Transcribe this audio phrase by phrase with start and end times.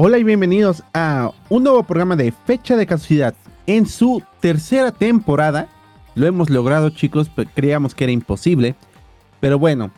[0.00, 3.34] Hola y bienvenidos a un nuevo programa de Fecha de Caducidad.
[3.66, 5.66] En su tercera temporada,
[6.14, 8.76] lo hemos logrado chicos, creíamos que era imposible.
[9.40, 9.90] Pero bueno,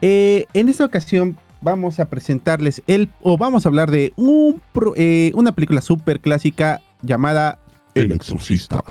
[0.00, 4.62] eh, en esta ocasión vamos a presentarles el, o vamos a hablar de un,
[4.96, 7.58] eh, una película súper clásica llamada
[7.94, 8.82] El Exorcista.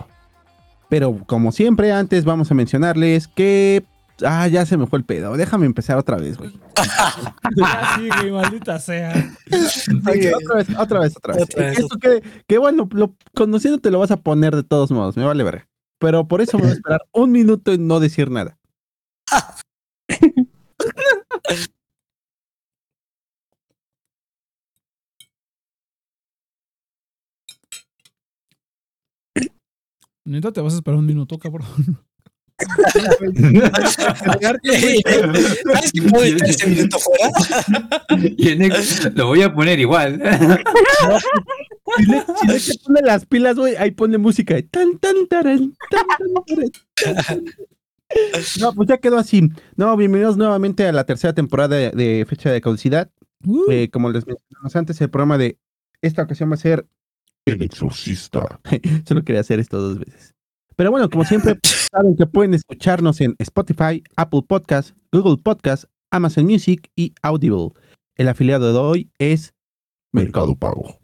[0.89, 3.83] Pero como siempre, antes vamos a mencionarles que
[4.25, 5.35] Ah, ya se me fue el pedo.
[5.37, 6.51] Déjame empezar otra vez, güey.
[7.97, 9.33] sí, güey, maldita sea.
[10.35, 11.79] otra vez, otra vez, otra vez.
[11.79, 11.97] Esto
[12.47, 15.67] que, bueno, lo, conociéndote lo vas a poner de todos modos, me vale ver.
[15.99, 18.57] Pero por eso me voy a esperar un minuto y no decir nada.
[30.25, 31.67] Neta, te vas a esperar un minuto, cabrón.
[35.73, 37.31] ¿Sabes que puedo editar ese minuto fuera?
[39.15, 40.21] lo voy a poner igual.
[41.97, 46.05] Si le, si pone las pilas, güey, ahí pone música de tan, tan, taran, tan,
[46.45, 47.43] tan,
[48.59, 49.49] No, pues ya quedó así.
[49.75, 53.11] No, bienvenidos nuevamente a la tercera temporada de, Fecha de Caducidad.
[53.45, 53.71] Uh.
[53.71, 55.57] Eh, como les mencionamos antes, el programa de
[56.01, 56.87] esta ocasión va a ser
[57.45, 58.59] El Exorcista.
[59.07, 60.33] Solo quería hacer esto dos veces.
[60.75, 61.57] Pero bueno, como siempre,
[61.91, 67.69] saben que pueden escucharnos en Spotify, Apple Podcasts, Google Podcasts, Amazon Music y Audible.
[68.15, 69.53] El afiliado de hoy es
[70.11, 70.99] Mercado Pago.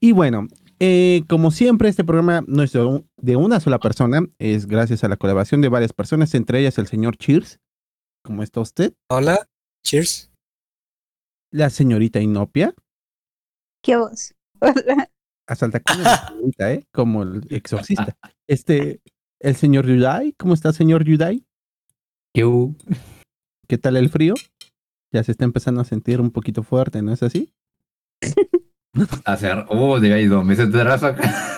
[0.00, 0.46] Y bueno,
[0.80, 5.16] eh, como siempre, este programa no es de, una sola persona, es gracias a la
[5.16, 7.60] colaboración de varias personas, entre ellas el señor Cheers.
[8.22, 8.94] ¿Cómo está usted?
[9.08, 9.48] Hola,
[9.84, 10.30] Cheers.
[11.50, 12.74] La señorita Inopia.
[13.82, 14.34] ¿Qué voz?
[14.60, 15.10] Hola.
[15.46, 16.84] La señorita, ¿eh?
[16.92, 18.16] Como el exorcista.
[18.48, 19.00] Este,
[19.40, 21.44] el señor Yudai, ¿cómo está, señor Yudai?
[22.34, 24.34] ¿Qué tal el frío?
[25.12, 27.52] Ya se está empezando a sentir un poquito fuerte, ¿no es así?
[29.24, 31.56] Hacer, oh, de ahí dos meses de acá.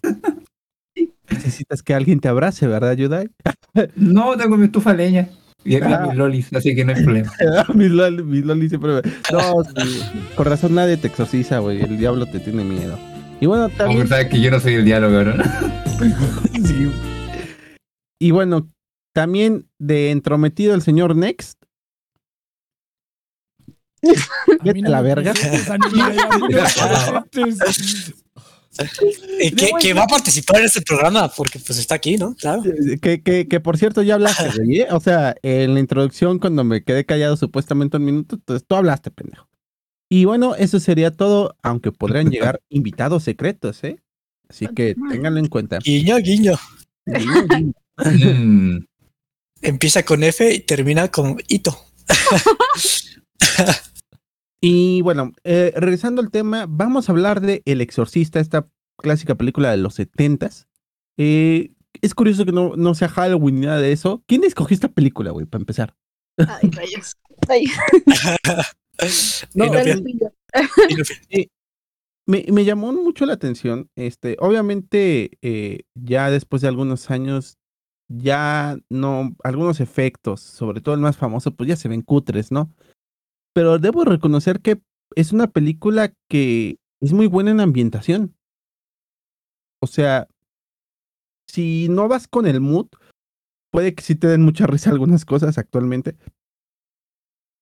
[1.30, 3.30] Necesitas que alguien te abrace, ¿verdad, Yudai?
[3.96, 5.28] no, tengo mi estufa leña.
[5.64, 6.06] Y ah.
[6.06, 7.32] mis lolis, así que no hay problema.
[7.74, 9.02] mis, lolis, mis lolis siempre.
[9.32, 9.62] No,
[10.36, 11.82] con razón nadie te exorciza, güey.
[11.82, 12.96] El diablo te tiene miedo.
[13.40, 14.00] Y bueno, también.
[14.00, 15.44] Como sabes que yo no soy el diálogo, ¿no?
[16.54, 16.90] sí.
[18.18, 18.70] Y bueno,
[19.12, 21.62] también de entrometido el señor Next.
[24.62, 25.32] Vete a la verga.
[29.80, 32.34] que, va a participar en este programa porque pues está aquí, ¿no?
[32.34, 32.62] Claro.
[33.00, 34.82] Que, que, que por cierto ya hablaste, güey.
[34.82, 34.88] ¿eh?
[34.90, 39.10] O sea, en la introducción cuando me quedé callado supuestamente un minuto, entonces tú hablaste,
[39.10, 39.48] pendejo.
[40.08, 43.98] Y bueno, eso sería todo, aunque podrían llegar invitados secretos, ¿eh?
[44.48, 45.78] Así que ténganlo en cuenta.
[45.78, 46.52] Guiño, guiño.
[47.96, 48.84] Mm.
[49.62, 51.76] Empieza con F y termina con Ito.
[54.60, 58.68] y bueno, eh, regresando al tema, vamos a hablar de El Exorcista, esta
[58.98, 60.68] clásica película de los setentas.
[61.18, 64.22] Eh, es curioso que no, no sea Halloween ni nada de eso.
[64.26, 65.96] ¿Quién escogió esta película, güey, para empezar?
[66.38, 67.14] Ay, rayos.
[67.48, 67.66] Ay.
[69.54, 69.66] no,
[72.26, 73.90] me, llamó mucho la atención.
[73.94, 77.58] Este, obviamente, eh, ya después de algunos años,
[78.08, 82.72] ya no, algunos efectos, sobre todo el más famoso, pues ya se ven cutres, ¿no?
[83.52, 84.80] Pero debo reconocer que
[85.14, 88.36] es una película que es muy buena en ambientación.
[89.80, 90.28] O sea,
[91.48, 92.88] si no vas con el mood,
[93.70, 96.16] puede que sí te den mucha risa algunas cosas actualmente,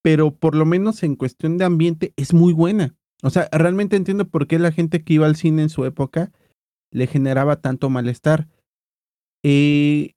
[0.05, 2.95] pero por lo menos en cuestión de ambiente es muy buena.
[3.23, 6.31] O sea, realmente entiendo por qué la gente que iba al cine en su época
[6.91, 8.47] le generaba tanto malestar.
[9.43, 10.13] Eh,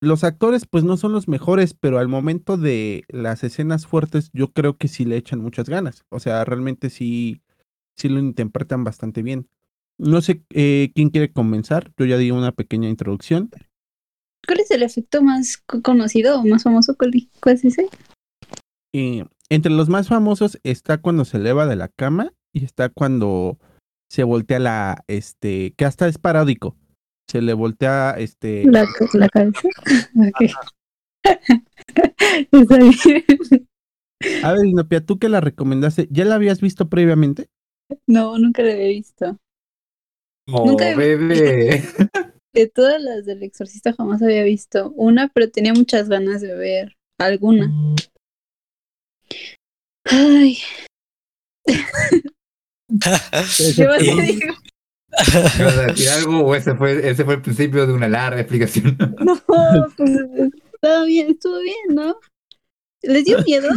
[0.00, 4.52] los actores pues no son los mejores, pero al momento de las escenas fuertes yo
[4.52, 6.04] creo que sí le echan muchas ganas.
[6.08, 7.42] O sea, realmente sí,
[7.96, 9.48] sí lo interpretan bastante bien.
[9.98, 13.50] No sé eh, quién quiere comenzar, yo ya di una pequeña introducción.
[14.46, 16.96] ¿Cuál es el efecto más conocido o más famoso?
[16.96, 17.88] ¿Cuál, es ese?
[18.92, 23.58] Eh, entre los más famosos está cuando se eleva de la cama y está cuando
[24.08, 26.76] se voltea la, este, que hasta es paródico.
[27.28, 28.64] Se le voltea, este...
[28.66, 29.68] La, la cabeza.
[32.52, 33.68] está bien.
[34.42, 37.48] A ver, Inopia, tú que la recomendaste, ¿ya la habías visto previamente?
[38.06, 39.38] No, nunca la había visto.
[40.48, 41.82] Oh, nunca bebé.
[42.54, 46.98] De todas las del exorcista jamás había visto una, pero tenía muchas ganas de ver
[47.18, 47.68] alguna.
[47.68, 47.94] Mm.
[50.04, 50.58] Ay.
[53.76, 54.02] ¿Qué vas
[55.78, 58.96] a decir algo o ese fue, ese fue el principio de una larga explicación?
[59.20, 59.40] No,
[59.96, 60.10] pues
[60.74, 62.18] estaba bien, estuvo bien, ¿no?
[63.02, 63.68] ¿Les dio miedo?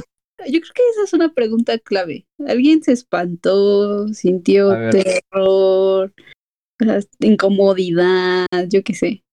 [0.47, 2.25] Yo creo que esa es una pregunta clave.
[2.47, 6.13] ¿Alguien se espantó, sintió terror,
[7.19, 9.23] incomodidad, yo qué sé?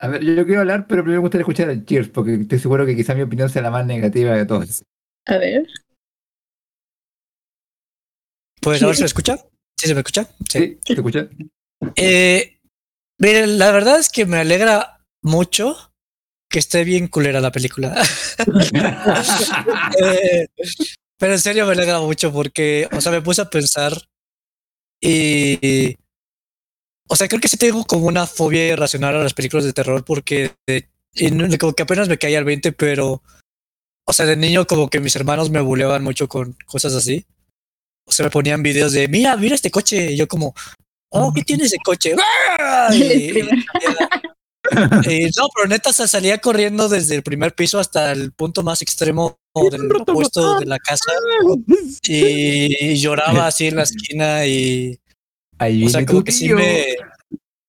[0.00, 2.84] A ver, yo quiero hablar, pero primero me gustaría escuchar a Cheers, porque estoy seguro
[2.84, 4.82] que quizá mi opinión sea la más negativa de todos.
[5.26, 5.66] A ver.
[8.64, 9.36] Pues ahora se me escucha.
[9.78, 10.26] ¿Sí se me escucha?
[10.50, 10.78] ¿Sí?
[10.82, 11.28] ¿Te escuchas?
[11.96, 12.58] Eh,
[13.18, 15.92] miren, la verdad es que me alegra mucho
[16.48, 17.94] que esté bien culera la película.
[20.00, 20.48] Eh,
[21.18, 23.92] pero en serio me alegra mucho porque, o sea, me puse a pensar
[25.00, 25.96] y,
[27.08, 30.04] o sea, creo que sí tengo como una fobia irracional a las películas de terror
[30.04, 33.22] porque eh, y como que apenas me caía al 20, pero,
[34.04, 37.24] o sea, de niño como que mis hermanos me buleaban mucho con cosas así.
[38.06, 40.12] O sea, me ponían videos de, mira, mira este coche.
[40.12, 40.54] Y yo como,
[41.10, 42.14] oh, ¿qué tiene ese coche?
[45.06, 48.62] Y- no, pero neta, o sea, salía corriendo desde el primer piso hasta el punto
[48.62, 49.38] más extremo
[49.70, 51.12] del opuesto de la casa.
[52.06, 54.98] Y, y lloraba así en la esquina y,
[55.58, 56.96] Ahí o sea, como que sí me...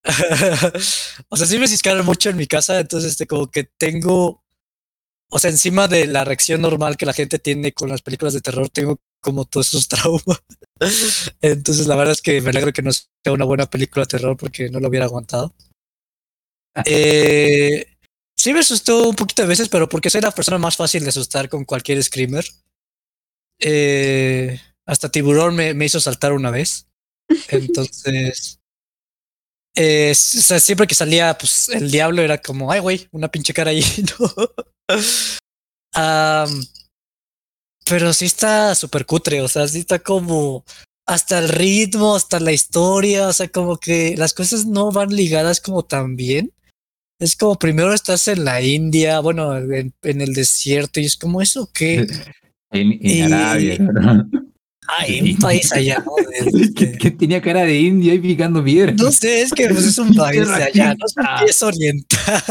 [1.30, 4.44] o sea, sí me ciscaron mucho en mi casa, entonces este, como que tengo,
[5.30, 8.42] o sea, encima de la reacción normal que la gente tiene con las películas de
[8.42, 10.44] terror, tengo como todos esos traumas.
[11.42, 14.38] Entonces la verdad es que me alegro que no sea una buena película de terror
[14.38, 15.51] porque no lo hubiera aguantado.
[16.86, 17.88] Eh,
[18.38, 21.10] sí me asustó un poquito de veces, pero porque soy la persona más fácil de
[21.10, 22.45] asustar con cualquier screamer.
[23.60, 26.88] Eh, hasta Tiburón me, me hizo saltar una vez.
[27.48, 28.60] Entonces,
[29.75, 33.54] eh, o sea, siempre que salía, pues el diablo era como, ay, güey, una pinche
[33.54, 33.81] cara ahí,
[34.19, 34.31] ¿no?
[35.94, 36.63] Am,
[37.90, 40.64] pero sí está súper cutre, o sea, sí está como
[41.08, 45.62] hasta el ritmo, hasta la historia, o sea, como que las cosas no van ligadas
[45.62, 46.52] como tan bien.
[47.20, 51.42] Es como primero estás en la India, bueno, en, en el desierto, y es como
[51.42, 52.06] eso que
[52.72, 54.30] En, en Y- Arabia, ¿no?
[54.88, 56.12] hay un país allá, ¿no?
[56.52, 58.92] De- que, tenía cara de indio ahí picando piedra.
[58.94, 61.06] No sé, es que pues, es un país de allá, no
[61.40, 62.44] qué es oriental.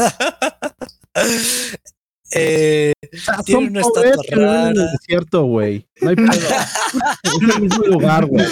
[3.45, 4.91] Tiene son una pobres, estatua viven en el rara.
[4.91, 5.87] desierto, güey.
[6.01, 6.31] No hay pedo.
[6.33, 8.45] es el mismo lugar, güey.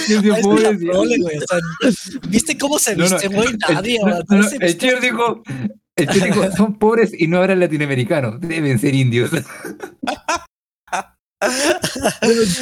[2.29, 3.49] ¿Viste cómo se viste, güey?
[3.69, 3.99] Nadie,
[4.61, 5.43] el, Cheers dijo,
[5.95, 9.31] el Cheers dijo, son pobres y no hablan latinoamericanos, deben ser indios.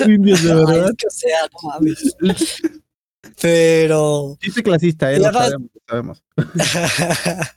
[0.08, 0.90] indios, de verdad.
[0.90, 2.16] es que, sea, no mames.
[3.40, 6.24] Pero Chiste clasista, eh, lo sabemos, sabemos.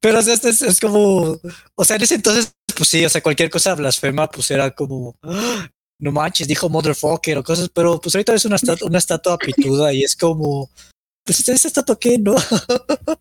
[0.00, 1.38] Pero o sea, es, es- es como,
[1.76, 5.16] o sea, en ese entonces, pues sí, o sea, cualquier cosa blasfema, pues era como,
[5.22, 9.38] "Ah, no manches, dijo motherfucker o cosas, pero pues ahorita es una, estatua una estatua
[9.38, 10.70] pituda y es como,
[11.24, 12.34] pues esa estatua qué, ¿no?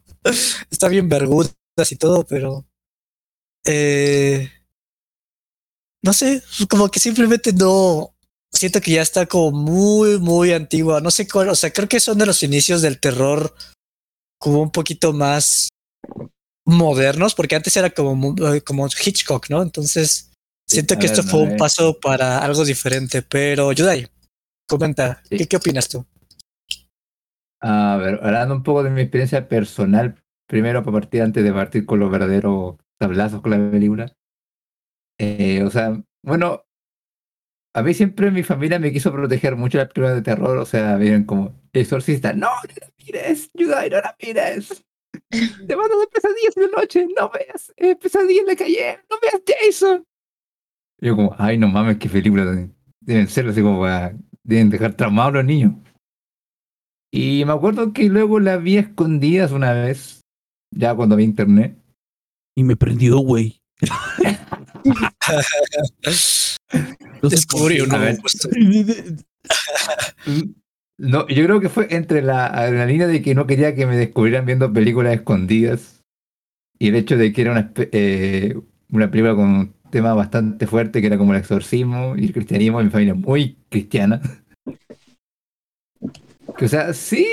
[0.71, 1.53] Está bien vergudas
[1.91, 2.65] y todo, pero,
[3.65, 4.49] eh,
[6.03, 8.15] no sé, como que simplemente no,
[8.51, 11.99] siento que ya está como muy, muy antigua, no sé cuál, o sea, creo que
[11.99, 13.53] son de los inicios del terror
[14.39, 15.69] como un poquito más
[16.65, 19.61] modernos, porque antes era como, eh, como Hitchcock, ¿no?
[19.61, 20.31] Entonces,
[20.67, 24.07] siento que esto fue un paso para algo diferente, pero Yudai,
[24.69, 25.37] comenta, Sí.
[25.37, 26.05] ¿qué, ¿qué opinas tú?
[27.61, 30.15] A ver, hablando un poco de mi experiencia personal,
[30.47, 34.11] primero para partir antes de partir con los verdaderos tablazos con la película.
[35.19, 36.63] Eh, o sea, bueno,
[37.75, 40.95] a mí siempre mi familia me quiso proteger mucho las películas de terror, o sea,
[40.97, 44.83] vienen como exorcista, no, no la mires, Yudai, no la mires.
[45.67, 49.41] Te a dar pesadillas la noche, no veas eh, pesadillas en la calle, no veas
[49.45, 50.03] Jason.
[50.99, 52.69] Yo como, ay, no mames, qué película de-
[53.01, 55.73] deben ser así como para, deben dejar traumados los niños.
[57.11, 60.21] Y me acuerdo que luego la vi a escondidas una vez,
[60.73, 61.77] ya cuando había internet.
[62.55, 63.61] Y me prendió, güey.
[67.21, 67.77] No sé Descubrí
[71.01, 74.45] No, yo creo que fue entre la adrenalina de que no quería que me descubrieran
[74.45, 76.03] viendo películas escondidas
[76.77, 78.55] y el hecho de que era una, eh,
[78.91, 82.83] una película con un tema bastante fuerte que era como el exorcismo y el cristianismo,
[82.83, 84.21] mi familia muy cristiana.
[86.55, 87.27] Que, o sea, sí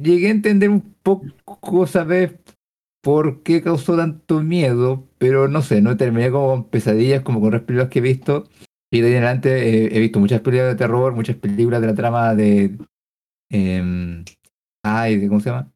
[0.00, 2.30] llegué a entender un poco, ¿sabes?
[3.02, 7.48] por qué causó tanto miedo, pero no sé, no terminé como con pesadillas como con
[7.48, 8.48] otras películas que he visto.
[8.94, 11.86] Y de ahí en adelante eh, he visto muchas películas de terror, muchas películas de
[11.88, 12.78] la trama de.
[13.50, 14.24] em,
[14.84, 15.72] ay, ¿cómo se llama?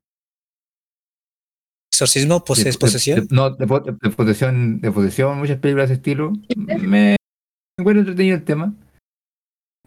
[1.92, 3.26] Exorcismo, De- poses, de- posesión.
[3.26, 3.66] de- no, de,
[4.00, 6.32] de posesión, de posesión, muchas películas de ese estilo.
[6.56, 7.16] Me
[7.76, 8.72] encuentro entretenido el tema.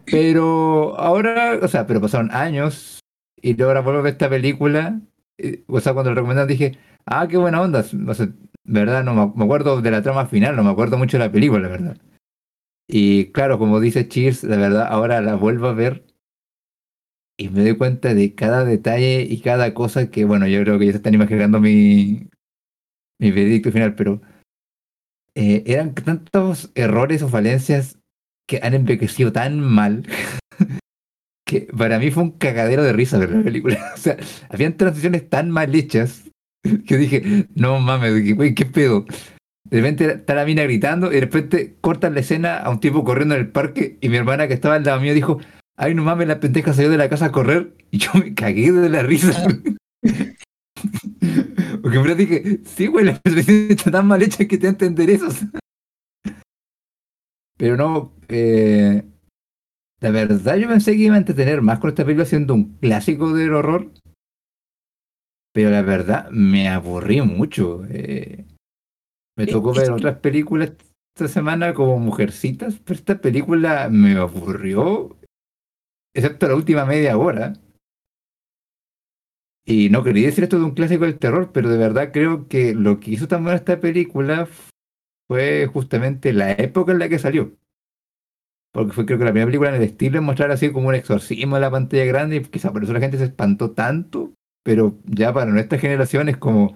[0.04, 3.00] Pero ahora, o sea, pero pasaron años
[3.40, 5.00] y ahora vuelvo a ver esta película.
[5.38, 7.80] eh, O sea, cuando lo recomendaron dije, ah, qué buena onda.
[8.08, 8.28] O sea,
[8.64, 11.32] verdad, no me, me acuerdo de la trama final, no me acuerdo mucho de la
[11.32, 11.96] película, la verdad.
[12.94, 16.04] Y claro, como dice Cheers, la verdad, ahora la vuelvo a ver
[17.38, 20.84] y me doy cuenta de cada detalle y cada cosa que, bueno, yo creo que
[20.84, 22.28] ya se están imaginando mi,
[23.18, 24.20] mi veredicto final, pero
[25.34, 27.98] eh, eran tantos errores o falencias
[28.46, 30.06] que han envejecido tan mal
[31.46, 33.92] que para mí fue un cagadero de risa ver la película.
[33.94, 34.18] O sea,
[34.50, 36.30] habían transiciones tan mal hechas
[36.86, 39.06] que dije, no mames, güey, qué pedo.
[39.64, 43.04] De repente está la mina gritando y de repente cortan la escena a un tipo
[43.04, 45.38] corriendo en el parque y mi hermana que estaba al lado mío dijo,
[45.76, 48.72] ay no mames, la pendeja salió de la casa a correr y yo me cagué
[48.72, 49.46] de la risa.
[51.82, 55.10] Porque en verdad dije, sí, güey, la presentación está tan mal hecha que te entender
[55.10, 55.28] eso.
[57.56, 59.04] Pero no, eh,
[60.00, 63.32] la verdad yo pensé que iba a entretener más con esta película siendo un clásico
[63.32, 63.92] del horror.
[65.52, 67.84] Pero la verdad me aburrí mucho.
[67.88, 68.46] eh.
[69.36, 70.72] Me tocó ver otras películas
[71.14, 75.16] esta semana como Mujercitas, pero esta película me aburrió,
[76.14, 77.54] excepto la última media hora.
[79.64, 82.74] Y no quería decir esto de un clásico del terror, pero de verdad creo que
[82.74, 84.48] lo que hizo tan buena esta película
[85.28, 87.52] fue justamente la época en la que salió.
[88.72, 90.94] Porque fue creo que la primera película en el estilo en mostrar así como un
[90.94, 94.32] exorcismo en la pantalla grande y quizá por eso la gente se espantó tanto,
[94.64, 96.74] pero ya para nuestra generación es como,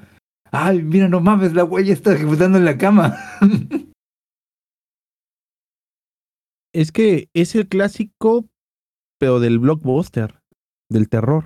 [0.50, 3.16] ay, mira, no mames, la huella está ejecutando en la cama.
[6.74, 8.50] Es que es el clásico,
[9.18, 10.42] pero del blockbuster,
[10.90, 11.44] del terror.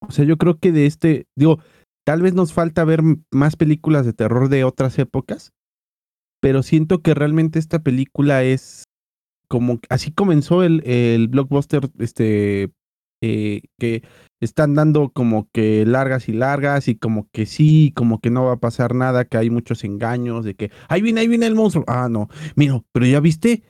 [0.00, 1.60] O sea, yo creo que de este, digo,
[2.04, 3.00] tal vez nos falta ver
[3.30, 5.52] más películas de terror de otras épocas,
[6.42, 8.82] pero siento que realmente esta película es
[9.48, 12.72] como, así comenzó el, el blockbuster, este,
[13.20, 14.02] eh, que
[14.40, 18.52] están dando como que largas y largas y como que sí, como que no va
[18.52, 21.84] a pasar nada, que hay muchos engaños, de que, ahí viene, ahí viene el monstruo.
[21.88, 23.62] Ah, no, mira, pero ya viste,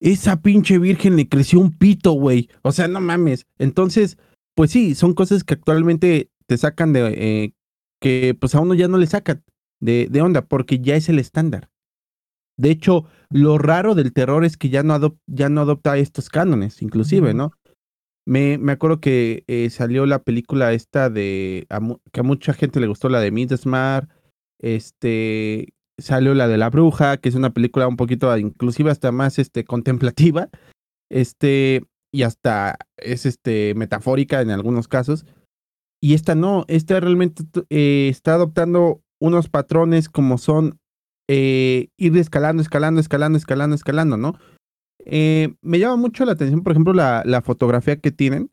[0.00, 2.48] esa pinche virgen le creció un pito, güey.
[2.62, 3.46] O sea, no mames.
[3.58, 4.18] Entonces,
[4.54, 7.52] pues sí, son cosas que actualmente te sacan de, eh,
[8.00, 9.42] que pues a uno ya no le sacan
[9.80, 11.70] de, de onda, porque ya es el estándar.
[12.58, 16.28] De hecho, lo raro del terror es que ya no, adop- ya no adopta estos
[16.28, 17.52] cánones, inclusive, ¿no?
[18.30, 21.66] Me, me acuerdo que eh, salió la película esta de,
[22.12, 24.08] que a mucha gente le gustó, la de Midsommar,
[24.60, 29.40] este, salió la de la bruja, que es una película un poquito, inclusive hasta más,
[29.40, 30.48] este, contemplativa,
[31.10, 31.82] este,
[32.12, 35.26] y hasta es, este, metafórica en algunos casos.
[36.00, 40.78] Y esta no, esta realmente eh, está adoptando unos patrones como son
[41.28, 44.38] eh, ir escalando, escalando, escalando, escalando, escalando, ¿no?
[45.06, 48.50] Eh, me llama mucho la atención, por ejemplo, la, la fotografía que tienen.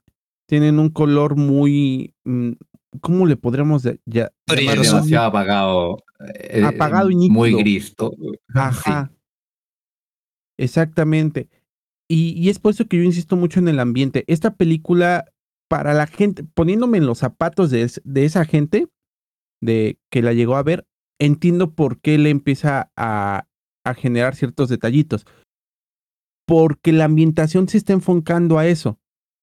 [0.47, 2.51] Tienen un color muy, mm,
[3.01, 4.79] ¿cómo le podríamos ya- llamar?
[4.81, 6.03] Demasiado apagado.
[6.33, 7.59] eh, Apagado y Muy nítido.
[7.59, 7.95] gris.
[7.95, 8.15] todo.
[8.53, 9.11] Ajá.
[10.57, 11.49] Exactamente.
[12.09, 14.23] Y, y es por eso que yo insisto mucho en el ambiente.
[14.27, 15.25] Esta película,
[15.69, 18.87] para la gente, poniéndome en los zapatos de, es- de esa gente
[19.61, 20.85] de que la llegó a ver,
[21.19, 23.47] entiendo por qué le empieza a,
[23.85, 25.25] a generar ciertos detallitos.
[26.47, 28.97] Porque la ambientación se está enfocando a eso.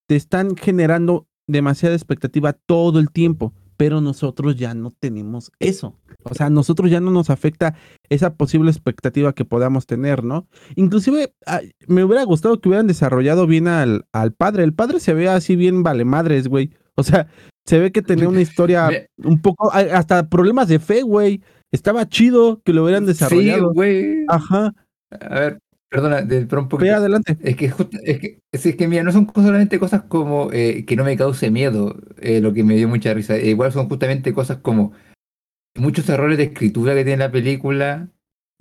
[0.08, 5.98] Te están generando demasiada expectativa todo el tiempo, pero nosotros ya no tenemos eso.
[6.22, 7.74] O sea, a nosotros ya no nos afecta
[8.08, 10.48] esa posible expectativa que podamos tener, ¿no?
[10.76, 14.64] Inclusive ah, me hubiera gustado que hubieran desarrollado bien al, al padre.
[14.64, 16.70] El padre se ve así bien vale madres, güey.
[16.94, 17.28] O sea,
[17.66, 21.42] se ve que tenía una historia un poco, hasta problemas de fe, güey.
[21.70, 23.72] Estaba chido que lo hubieran Sí, desarrollado.
[23.74, 24.24] güey.
[24.28, 24.72] Ajá,
[25.10, 25.58] A ver,
[25.94, 26.94] perdona, de, pero un ve poquito.
[26.96, 27.36] adelante.
[27.42, 30.96] Es que, justo- es que, es que mira, no son solamente cosas como eh, que
[30.96, 33.36] no me cause miedo, eh, lo que me dio mucha risa.
[33.36, 34.92] Eh, igual son justamente cosas como
[35.76, 38.08] muchos errores de escritura que tiene la película,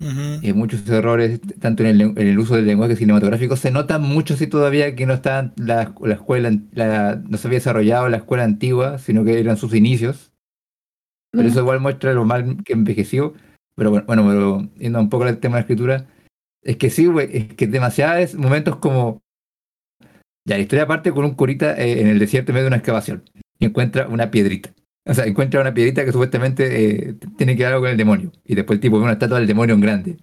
[0.00, 0.40] Ujú.
[0.42, 3.56] eh, muchos errores tanto en el, en el uso del lenguaje cinematográfico.
[3.56, 7.58] Se nota mucho si todavía que no está la, la escuela, la- no se había
[7.58, 10.32] desarrollado la escuela antigua, sino que eran sus inicios.
[11.32, 13.34] Pero eso igual muestra lo mal que envejeció.
[13.76, 16.06] Pero bueno, bueno, pero yendo un poco al tema de la escritura,
[16.64, 19.22] es que sí, güey, es que demasiados momentos como.
[20.46, 22.76] Ya, la historia parte con un curita eh, en el desierto en medio de una
[22.76, 23.24] excavación
[23.58, 24.74] y encuentra una piedrita.
[25.06, 28.32] O sea, encuentra una piedrita que supuestamente eh, tiene que ver algo con el demonio.
[28.44, 30.16] Y después el tipo ve una estatua del demonio en grande.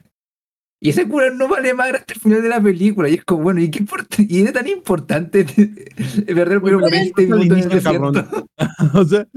[0.83, 3.07] Y ese cura no vale más hasta el final de la película.
[3.07, 4.17] Y es como, bueno, ¿y qué importa?
[4.27, 5.45] ¿Y era tan importante?
[5.97, 8.47] Es verdad, pero Oigan, 20 al minutos en el desierto.
[8.95, 9.27] o sea,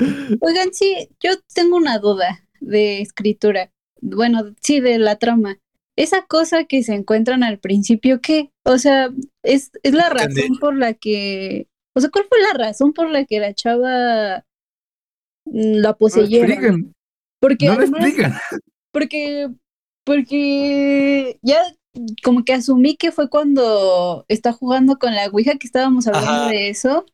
[0.40, 3.70] Oigan, sí, yo tengo una duda de escritura.
[4.00, 5.58] Bueno, sí, de la trama.
[5.96, 8.50] Esa cosa que se encuentran al principio, ¿qué?
[8.64, 9.10] O sea,
[9.42, 11.68] es, es la razón por la que.
[11.94, 14.44] O sea, ¿cuál fue la razón por la que la chava
[15.46, 16.50] mm, la No poseyeron?
[16.50, 16.94] explican.
[17.40, 18.34] Porque No además, explican.
[18.92, 19.48] porque,
[20.04, 21.62] porque ya
[22.24, 26.48] como que asumí que fue cuando está jugando con la Ouija que estábamos hablando Ajá.
[26.48, 27.06] de eso,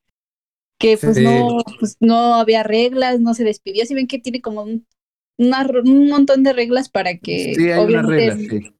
[0.78, 1.24] que pues Sí.
[1.24, 4.86] no, pues no había reglas, no se despidió, si ven que tiene como un,
[5.40, 8.74] una un montón de reglas para que Sí, hay una regla, sí.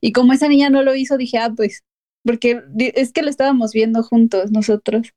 [0.00, 1.82] y como esa niña no lo hizo, dije, ah, pues,
[2.24, 2.62] porque
[2.94, 5.08] es que lo estábamos viendo juntos nosotros.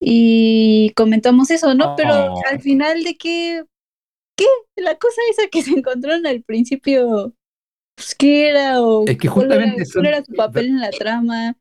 [0.00, 1.94] Y comentamos eso, ¿no?
[1.96, 2.40] Pero Oh.
[2.50, 3.64] al final de que,
[4.36, 4.44] ¿qué?
[4.76, 7.32] La cosa esa que se encontraron al principio,
[7.96, 8.82] pues, ¿qué era?
[8.82, 11.56] O Es que cuál era- justamente cuál son- era su papel en la trama?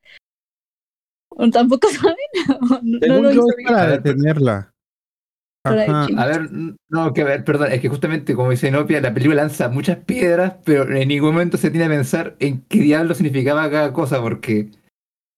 [1.30, 2.18] O tampoco saben,
[2.72, 4.73] o no, no lo yo, hizo es para detenerla.
[5.92, 6.06] Ajá.
[6.18, 6.50] A ver,
[6.90, 9.98] no, que a ver, perdón, es que justamente como dice Nopia, la película lanza muchas
[9.98, 14.22] piedras, pero en ningún momento se tiene a pensar en qué diablo significaba cada cosa,
[14.22, 14.70] porque,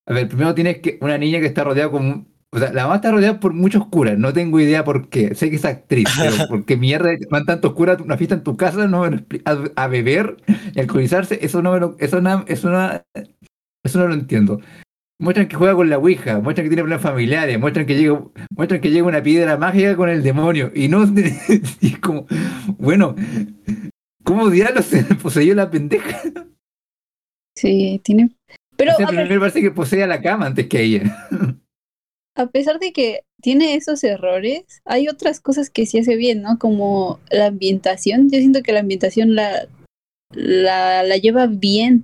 [0.08, 2.96] a ver, primero tienes que una niña que está rodeada con, o sea, la mamá
[2.98, 6.34] está rodeada por muchos curas, no tengo idea por qué, sé que es actriz, pero
[6.50, 9.44] porque mierda van tantos curas a una fiesta en tu casa, no me lo expli-
[9.46, 10.38] a, a beber
[10.76, 12.90] y alcoholizarse, eso no me lo, eso no, eso no,
[13.84, 14.60] eso no lo entiendo.
[15.18, 18.82] Muestran que juega con la Ouija, muestran que tiene problemas familiares, muestran que llega, muestran
[18.82, 20.72] que llega una piedra mágica con el demonio.
[20.76, 21.06] Y no
[21.82, 22.26] y es como,
[22.78, 23.16] bueno,
[24.24, 26.22] ¿cómo diablos se poseyó la pendeja?
[27.56, 28.32] Sí, tiene...
[28.76, 31.28] Pero O sea, a ver, parece que posee a la cama antes que a ella.
[32.36, 36.60] a pesar de que tiene esos errores, hay otras cosas que sí hace bien, ¿no?
[36.60, 38.30] Como la ambientación.
[38.30, 39.70] Yo siento que la ambientación la,
[40.32, 42.04] la, la lleva bien.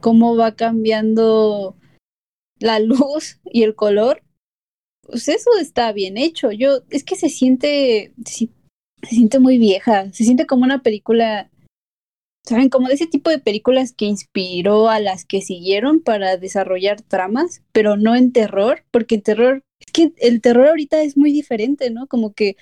[0.00, 1.74] Cómo va cambiando
[2.58, 4.22] la luz y el color.
[5.02, 6.50] Pues eso está bien hecho.
[6.50, 8.48] Yo, es que se siente, se
[9.08, 10.12] siente muy vieja.
[10.12, 11.50] Se siente como una película,
[12.44, 12.70] ¿saben?
[12.70, 17.62] Como de ese tipo de películas que inspiró a las que siguieron para desarrollar tramas,
[17.72, 21.90] pero no en terror, porque en terror, es que el terror ahorita es muy diferente,
[21.90, 22.06] ¿no?
[22.06, 22.56] Como que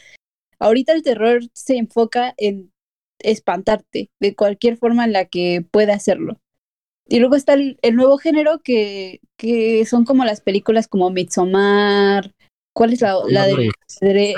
[0.59, 2.73] ahorita el terror se enfoca en
[3.21, 6.41] espantarte de cualquier forma en la que pueda hacerlo.
[7.09, 12.33] Y luego está el, el nuevo género que, que son como las películas como Midsommar,
[12.75, 13.71] ¿cuál es la, la de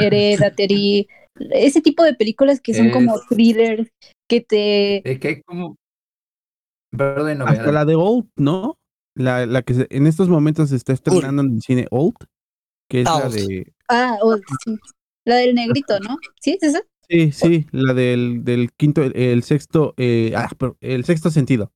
[0.01, 1.07] Hereditary?
[1.51, 3.89] Ese tipo de películas que son como thrillers,
[4.29, 5.09] que te...
[5.09, 5.77] Es que hay como.
[6.97, 8.79] Perdón, no, Hasta la de Old, ¿no?
[9.17, 12.15] La, la que se- en estos momentos se está estrenando en el cine Old,
[12.89, 13.35] que es Ah, la Old.
[13.35, 13.73] de...
[13.89, 14.77] Ah, oh, sí.
[15.25, 16.17] La del negrito, ¿no?
[16.41, 16.57] ¿Sí?
[16.61, 16.83] ¿Es esa?
[17.09, 21.71] Sí, sí, la del, del quinto, el, el sexto, eh, ah, pero el sexto sentido,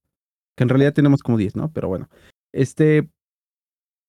[0.58, 1.70] que en realidad tenemos como 10, ¿no?
[1.72, 2.08] Pero bueno,
[2.52, 3.08] este,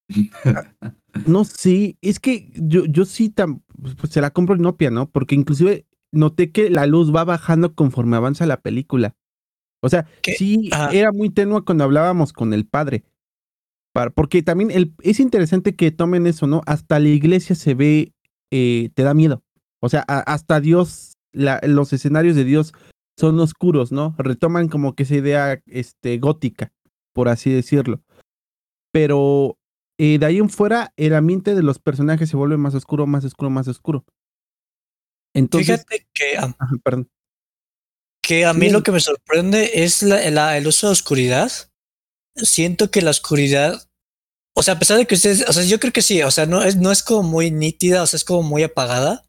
[1.28, 3.62] no sé, es que yo, yo sí tam-
[4.00, 5.10] pues, se la compro en Nopia, ¿no?
[5.10, 9.16] Porque inclusive noté que la luz va bajando conforme avanza la película.
[9.84, 10.34] O sea, ¿Qué?
[10.34, 10.90] sí Ajá.
[10.92, 13.04] era muy tenue cuando hablábamos con el padre.
[13.94, 16.62] Para- porque también el, es interesante que tomen eso, ¿no?
[16.66, 18.14] Hasta la iglesia se ve,
[18.52, 19.44] eh, te da miedo.
[19.82, 22.74] O sea, a- hasta Dios, la- los escenarios de Dios
[23.20, 24.16] son oscuros, ¿no?
[24.18, 26.72] Retoman como que esa idea este, gótica,
[27.14, 28.02] por así decirlo.
[28.92, 29.58] Pero
[30.00, 33.26] eh, de ahí en fuera, el ambiente de los personajes se vuelve más oscuro, más
[33.26, 34.06] oscuro, más oscuro.
[35.36, 37.10] Entonces, Fíjate que, a- Ajá, perdón.
[38.24, 38.72] que a mí Sí.
[38.72, 41.52] lo que me sorprende es la- la- el uso de oscuridad.
[42.36, 43.90] Siento que la oscuridad,
[44.56, 46.46] o sea, a pesar de que ustedes, o sea, yo creo que sí, o sea,
[46.46, 49.24] no es, no es como muy nítida, o sea, es como muy apagada,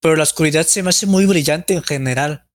[0.00, 2.45] pero la oscuridad se me hace muy brillante en general.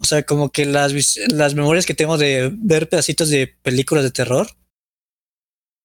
[0.00, 0.92] O sea, como que las,
[1.28, 4.48] las memorias que tengo de ver pedacitos de películas de terror,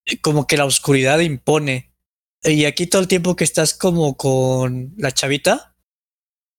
[0.06, 1.92] eh, como que la oscuridad impone.
[2.44, 5.76] Y aquí todo el tiempo que estás como con la chavita,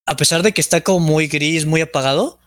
[0.06, 2.38] a pesar de que está como muy gris, muy apagado,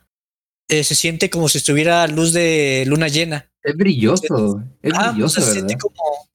[0.69, 3.51] eh, se siente como si estuviera luz de luna llena.
[3.63, 5.53] Es brilloso, es Ah, o brilloso, se ¿verdad?
[5.53, 6.29] siente como.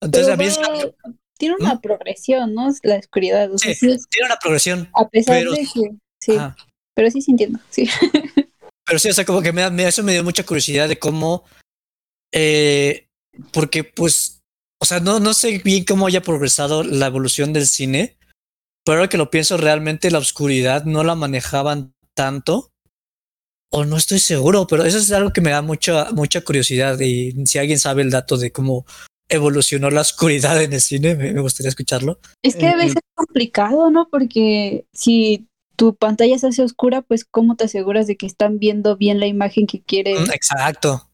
[0.00, 2.68] Entonces Pero a mí es- tiene una progresión, ¿no?
[2.82, 3.52] La oscuridad.
[3.52, 4.88] O sea, Sí, sí es- tiene una progresión.
[4.94, 5.90] a pesar pero- de que.
[6.20, 6.56] Sí, Ajá.
[6.94, 7.88] Pero sí sintiendo, sí.
[8.86, 10.98] Pero sí, o sea, como que me, da- me- eso me dio mucha curiosidad de
[10.98, 11.44] cómo.
[12.32, 13.06] eh,
[13.52, 14.40] porque, pues.
[14.80, 18.18] O sea, no, no sé bien cómo haya progresado la evolución del cine.
[18.84, 22.70] Pero ahora que lo pienso, realmente la oscuridad no la manejaban tanto.
[23.72, 27.00] O no estoy seguro, pero eso es algo que me da mucha, mucha curiosidad.
[27.00, 28.84] Y si alguien sabe el dato de cómo
[29.30, 32.20] evolucionó la oscuridad en el cine, me, me gustaría escucharlo.
[32.42, 32.90] Es que debe eh.
[32.90, 34.08] ser complicado, ¿no?
[34.10, 38.96] Porque si tu pantalla se hace oscura, pues ¿cómo te aseguras de que están viendo
[38.96, 41.10] bien la imagen que quieres Mm, Exacto,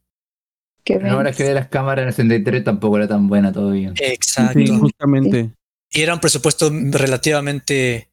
[0.84, 3.92] que ahora que de las cámaras en el 63 tampoco era tan buena todavía.
[3.96, 4.58] exacto.
[4.58, 5.50] Sí, justamente.
[5.90, 8.08] y era un presupuesto relativamente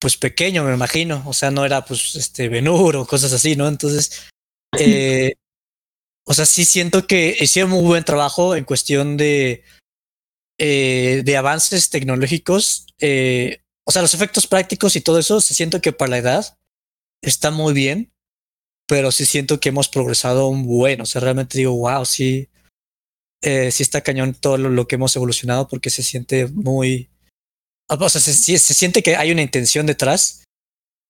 [0.00, 1.22] pues pequeño, me imagino.
[1.26, 3.68] O sea, no era pues este Benur o cosas así, ¿no?
[3.68, 4.28] Entonces,
[4.78, 5.34] eh,
[6.26, 9.64] o sea, sí siento que hicieron muy buen trabajo en cuestión de,
[10.58, 12.86] eh, de avances tecnológicos.
[13.00, 16.58] eh, o sea, los efectos prácticos y todo eso, se siento que para la edad
[17.22, 18.10] está muy bien.
[18.86, 21.00] pero sí siento que hemos progresado un buen.
[21.00, 22.50] O sea, realmente digo, wow, sí,
[23.42, 27.08] eh, sí está cañón todo lo, que hemos evolucionado porque se siente muy.
[27.88, 30.44] O sea, se, siente que hay una intención detrás,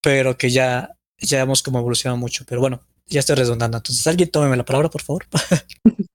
[0.03, 2.45] pero que ya, ya hemos como evolucionado mucho.
[2.47, 3.79] Pero bueno, ya estoy redondando.
[3.79, 5.27] Entonces, alguien tómeme la palabra, por favor.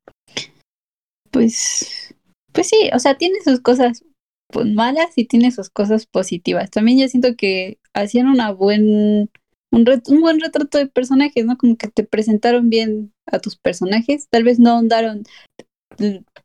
[1.32, 2.16] Pues,
[2.52, 4.04] pues sí, o sea, tiene sus cosas
[4.52, 6.72] pues, malas y tiene sus cosas positivas.
[6.72, 9.30] También yo siento que hacían una buen,
[9.72, 9.86] un,
[10.22, 11.58] buen retrato de personajes, ¿no?
[11.58, 14.28] Como que te presentaron bien a tus personajes.
[14.30, 15.24] Tal vez no ahondaron,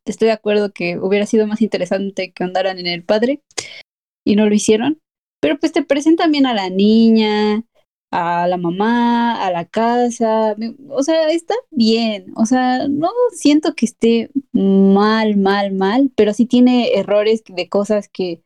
[0.05, 3.41] estoy de acuerdo que hubiera sido más interesante que ahondaran en el padre
[4.25, 5.01] y no lo hicieron.
[5.41, 7.63] Pero pues te presentan bien a la niña,
[8.17, 10.55] a la mamá, a la casa,
[10.89, 16.47] o sea, está bien, o sea, no siento que esté mal, mal, mal, pero sí
[16.47, 18.41] tiene errores de cosas que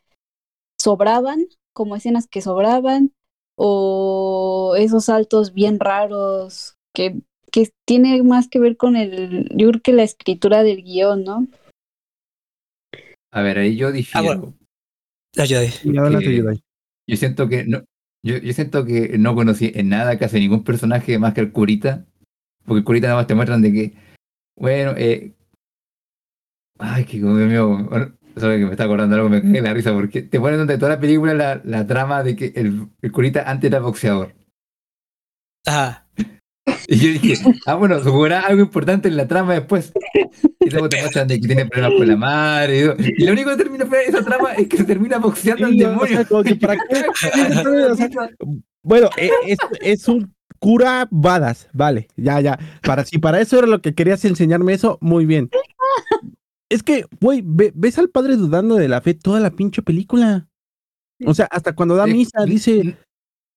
[0.81, 3.13] sobraban, como escenas que sobraban,
[3.59, 7.21] o esos saltos bien raros que,
[7.53, 11.47] que tiene más que ver con el, yo creo que la escritura del guion, ¿no?
[13.33, 14.27] A ver, ahí yo difiero.
[14.27, 14.55] bueno.
[15.37, 15.61] Ayuda
[16.21, 16.63] que- Yudai.
[17.07, 17.85] Yo siento que no,
[18.23, 22.07] yo, yo siento que no conocí en nada casi ningún personaje más que el curita.
[22.65, 23.95] Porque el curita nada más te muestran de que,
[24.57, 25.35] bueno, eh.
[26.79, 27.89] Ay, que como mío.
[27.89, 30.79] Bueno, sabe que me está acordando algo, me cagué la risa, porque te ponen donde
[30.79, 34.35] toda la película la, la trama de que el curita antes era boxeador.
[35.67, 36.07] Ajá.
[36.89, 37.35] Y yo dije,
[37.67, 39.93] ah, bueno, jugará algo importante en la trama después.
[40.61, 42.95] Y luego te muestran de que tiene problemas con la madre.
[42.99, 46.25] Y, lo único que termina fue esa trama es que se termina boxeando al demonio.
[48.83, 52.59] Bueno, eh, es, es un cura badas, vale, ya, ya.
[52.83, 55.51] Para si para eso era lo que querías enseñarme eso, muy bien.
[56.69, 60.49] Es que, güey, ve- ves al padre dudando de la fe toda la pinche película.
[61.27, 62.97] O sea, hasta cuando da misa, dice,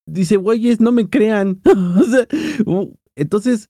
[0.05, 1.61] dice, güeyes, no me crean.
[1.65, 2.27] O sea,
[3.21, 3.69] entonces,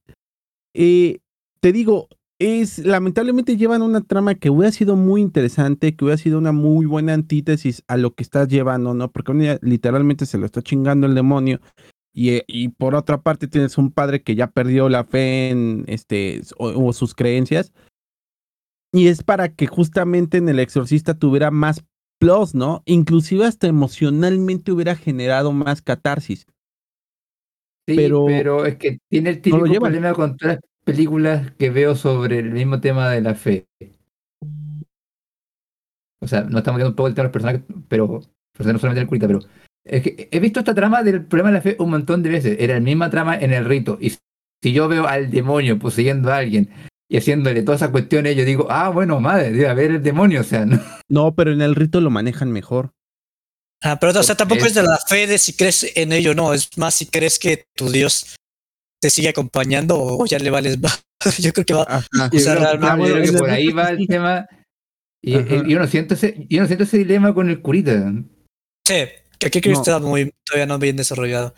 [0.74, 1.20] eh,
[1.60, 2.08] te digo,
[2.40, 6.86] es lamentablemente llevan una trama que hubiera sido muy interesante, que hubiera sido una muy
[6.86, 9.12] buena antítesis a lo que estás llevando, ¿no?
[9.12, 11.60] Porque literalmente se lo está chingando el demonio.
[12.14, 15.84] Y, eh, y por otra parte tienes un padre que ya perdió la fe en
[15.88, 17.74] este o sus creencias.
[18.94, 21.84] Y es para que justamente en el exorcista tuviera más
[22.20, 22.84] plus, ¿no?
[22.86, 26.48] Inclusive hasta emocionalmente hubiera generado más catarsis.
[27.88, 29.91] Sí, pero- pero, es que tiene el típico llevan.
[29.91, 33.65] problema con todas las películas que veo sobre el mismo tema de la fe.
[36.24, 38.22] O sea, no estamos viendo un poco el tema de los personajes, pero,
[38.58, 39.39] pero no solamente el curita, pero
[39.84, 42.58] es que he visto esta trama del problema de la fe un montón de veces.
[42.60, 43.98] Era la misma trama en el rito.
[44.00, 44.12] Y
[44.63, 46.70] si yo veo al demonio poseyendo a alguien
[47.10, 50.41] y haciéndole todas esas cuestiones, yo digo, ah, bueno, madre, debe haber el demonio.
[50.41, 50.80] O sea, no.
[51.10, 52.91] No, pero en el rito lo manejan mejor.
[53.84, 56.54] Ah, pero o sea, tampoco es de la fe de si crees en ello, no.
[56.54, 58.36] Es más si crees que tu Dios
[59.02, 60.78] te sigue acompañando o ya le vales.
[61.39, 61.84] Yo creo que va.
[61.88, 62.30] Ajá.
[62.32, 64.48] O sea, Yo creo- realmente- ah, yo creo que por ahí va el tema.
[65.24, 65.56] Y, Ajá.
[65.67, 68.12] y yo no siento ese, yo no siento ese dilema con el curita.
[68.88, 68.96] Sí,
[69.38, 71.54] que aquí creo que está muy, todavía no bien desarrollado.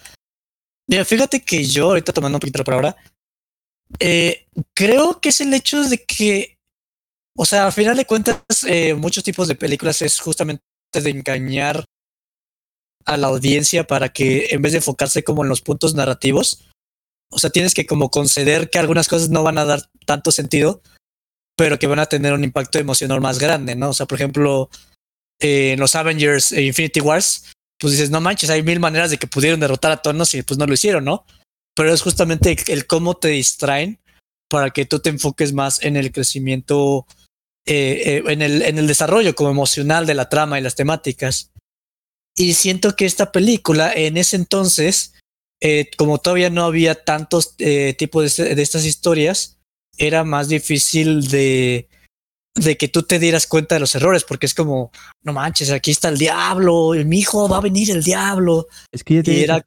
[0.89, 2.97] Mira, fíjate que yo, ahorita tomando un poquito la palabra,
[3.99, 6.57] eh, creo que es el hecho de que,
[7.37, 10.61] o sea, al final de cuentas, eh, muchos tipos de películas es justamente
[10.93, 11.85] de engañar
[13.05, 16.65] a la audiencia para que en vez de enfocarse como en los puntos narrativos,
[17.29, 20.81] o sea, tienes que como conceder que algunas cosas no van a dar tanto sentido,
[21.55, 23.89] pero que van a tener un impacto emocional más grande, ¿no?
[23.89, 24.69] O sea, por ejemplo,
[25.39, 29.17] eh, en los Avengers e Infinity Wars, pues dices, no manches, hay mil maneras de
[29.17, 31.25] que pudieron derrotar a Thanos y pues no lo hicieron, ¿no?
[31.75, 33.99] Pero es justamente el, cómo te distraen
[34.49, 37.07] para que tú te enfoques más en el crecimiento,
[37.65, 41.51] eh, eh, en, el, en el desarrollo como emocional de la trama y las temáticas.
[42.35, 45.13] Y siento que esta película en ese entonces,
[45.61, 49.57] eh, como todavía no había tantos eh, tipos de, este- de estas historias,
[49.97, 51.87] era más difícil de,
[52.55, 54.91] de que tú te dieras cuenta de los errores, porque es como,
[55.23, 58.67] no manches, aquí está el diablo, mi hijo va a venir el diablo.
[58.91, 59.63] Es que ya tienes era-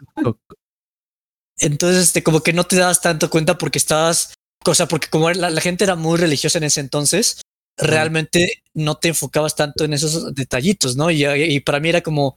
[1.58, 4.34] Entonces, este, como que no te dabas tanto cuenta porque estabas,
[4.66, 7.40] o sea, porque como la, la gente era muy religiosa en ese entonces,
[7.78, 11.10] realmente no te enfocabas tanto en esos detallitos, ¿no?
[11.10, 12.36] Y, y para mí era como,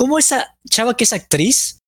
[0.00, 1.80] ¿cómo esa chava que es actriz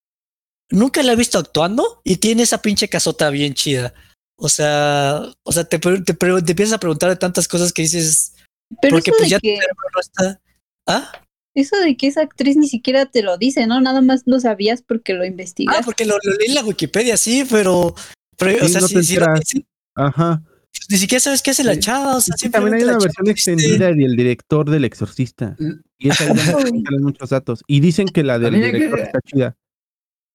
[0.69, 3.95] nunca la he visto actuando y tiene esa pinche casota bien chida?
[4.37, 8.35] O sea, o sea, te, te, te empiezas a preguntar de tantas cosas que dices,
[8.83, 9.57] Pero porque eso, pues de ya que,
[9.99, 10.39] está.
[10.87, 11.11] ¿Ah?
[11.55, 13.81] eso de que esa actriz ni siquiera te lo dice, ¿no?
[13.81, 15.83] Nada más lo sabías porque lo Ah, investigaste.
[15.83, 17.95] porque lo, lo leí en la Wikipedia, sí, pero,
[18.37, 20.43] pero o sea, no si, si dicen, Ajá.
[20.89, 21.79] Ni siquiera sabes qué hace la Sí.
[21.81, 25.55] chava, o sea, Sí, también hay una versión extendida del director del exorcista.
[25.97, 27.63] Y esa salen muchos datos.
[27.67, 29.55] Y dicen que la del hay director que- está chida.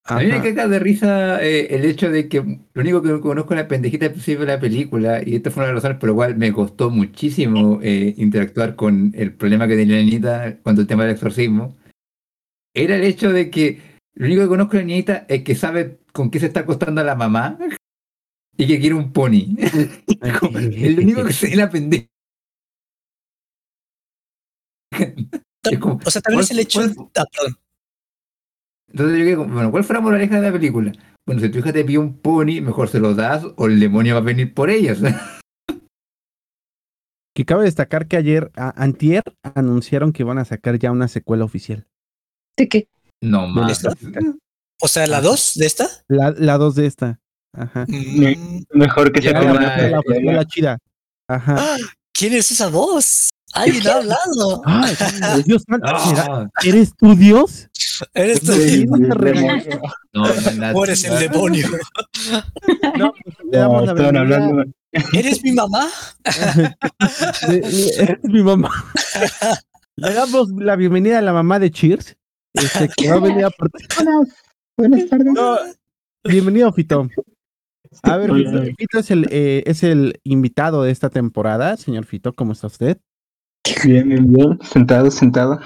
[0.04, 3.52] A mí me caga de risa eh, el hecho de que lo único que conozco
[3.52, 6.00] es la pendejita al principio de la película, y esta fue una de las razones
[6.00, 10.56] por la cual me costó muchísimo eh, interactuar con el problema que tenía la niñita
[10.62, 11.76] cuando el tema del exorcismo,
[12.74, 13.82] era el hecho de que
[14.14, 17.04] lo único que conozco de la niñita es que sabe con qué se está acostando
[17.04, 17.58] la mamá
[18.58, 19.56] y que quiere un pony.
[20.40, 22.06] Como, lo único que sé de la pendeja.
[25.80, 26.94] Como, O sea, también es el ¿cuál- hecho.
[26.96, 27.56] cuál- Ah, perdón.
[28.90, 30.92] Entonces yo como, bueno, ¿cuál fue la moraleja de la película?
[31.26, 34.14] Bueno, si tu hija te pide un pony, mejor se lo das o el demonio
[34.14, 34.98] va a venir por ellas.
[37.36, 39.22] Que cabe destacar que ayer, a- antier,
[39.54, 41.86] anunciaron que van a sacar ya una secuela oficial.
[42.56, 42.88] ¿De qué?
[43.22, 43.84] No más.
[43.84, 43.92] ¿Esta?
[44.80, 45.86] O sea, la 2 de esta.
[46.08, 47.20] La, la dos de esta.
[47.54, 47.84] Ajá.
[47.88, 50.32] Mm, Mejor que Ya sea la- como La, una la, precuela.
[50.32, 50.78] la chida.
[51.28, 51.56] Ajá.
[51.58, 51.76] ¡Ah!
[52.12, 53.30] ¿Quién es esa voz?
[53.54, 54.62] ¡Alguien ha hablado!
[54.66, 54.94] Ay,
[55.46, 57.68] Dios santo, ¿será- Ah, ¿Eres tu Dios?
[58.14, 58.52] Eres tú.
[58.52, 58.96] Sí, no
[60.12, 61.66] no, eres el demonio.
[62.98, 64.20] No, pues, le damos No, la bienvenida.
[64.36, 64.64] hablando.
[65.12, 65.86] ¿Eres mi mamá?
[67.48, 68.70] Eres mi mamá.
[69.96, 72.16] Le damos la bienvenida a la mamá de Cheers.
[72.54, 73.86] Este, que va a venir a partir.
[74.76, 75.26] Buenas tardes.
[75.32, 75.58] No,
[76.24, 77.08] bienvenido, Fito.
[78.02, 78.62] A ver, Hola.
[78.62, 81.76] Fito, Fito es, el, eh, es el invitado de esta temporada.
[81.76, 82.98] Señor Fito, ¿cómo está usted?
[83.84, 84.58] Bien, bien, bien.
[84.62, 85.60] Sentado, sentado.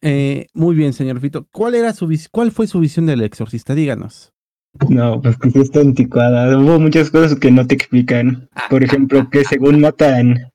[0.00, 1.46] Eh, muy bien, señor Fito.
[1.52, 3.74] ¿Cuál, era su vis- ¿Cuál fue su visión del exorcista?
[3.74, 4.32] Díganos.
[4.88, 6.58] No, pues que sí está anticuada.
[6.58, 8.48] Hubo muchas cosas que no te explican.
[8.70, 10.50] Por ejemplo, que según matan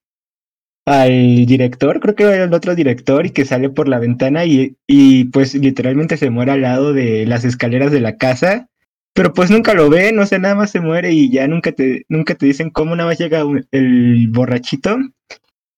[0.86, 4.78] al director, creo que era el otro director, y que sale por la ventana y,
[4.88, 8.70] y pues literalmente se muere al lado de las escaleras de la casa.
[9.18, 12.06] Pero pues nunca lo ven, o sea, nada más se muere y ya nunca te,
[12.08, 14.96] nunca te dicen cómo nada más llega un- el borrachito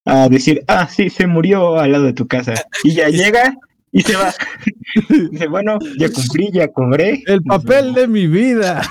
[0.05, 2.53] a decir, ah, sí, se murió al lado de tu casa.
[2.83, 3.55] Y ya llega
[3.91, 4.31] y se va.
[5.31, 7.23] Dice, bueno, ya cumplí, ya cobré.
[7.27, 8.81] El papel de mi vida.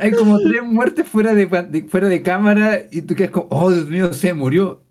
[0.00, 3.70] Hay como- tres muertes fuera de, de- fuera de cámara y tú quedas como, oh
[3.70, 4.82] Dios mío, se murió.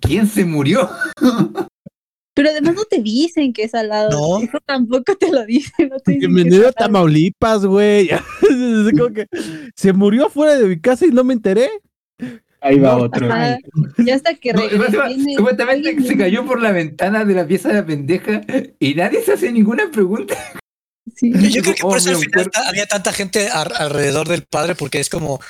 [0.00, 0.88] ¿Quién se murió?
[2.42, 4.10] Pero además no te dicen que es al lado.
[4.10, 4.42] No.
[4.42, 5.90] Eso tampoco te lo dicen.
[5.90, 6.72] No te dicen Bienvenido a.
[6.72, 8.08] Tamaulipas, güey.
[8.42, 9.26] Es como que
[9.74, 11.68] se murió fuera de mi casa y no me enteré.
[12.62, 13.30] Ahí va No, otro.
[13.30, 13.58] Ajá.
[13.98, 18.40] Y hasta que No, se cayó por la ventana de la pieza de la pendeja
[18.78, 20.34] y nadie se hace ninguna pregunta.
[21.14, 21.32] Sí.
[21.32, 24.44] Yo, yo creo que Oh, por eso al final había tanta gente ar- alrededor del
[24.44, 25.40] padre, porque es como,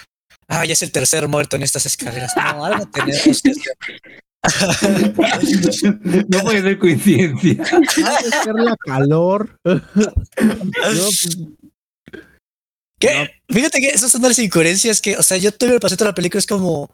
[0.49, 2.33] ah, ya es el tercer muerto en estas escaleras.
[2.37, 3.75] No, algo tenemos que hacer.
[6.29, 7.63] No puede ser coincidencia.
[7.63, 9.59] Ha de ser la calor.
[9.65, 9.81] No,
[12.99, 13.31] ¿Qué?
[13.49, 16.15] Fíjate que esas son las incoherencias que, o sea, yo tuve el pasito de la
[16.15, 16.91] película, es como.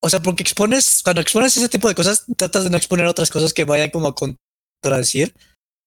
[0.00, 3.30] O sea, porque expones, cuando expones ese tipo de cosas, tratas de no exponer otras
[3.30, 5.34] cosas que vayan como a contradecir.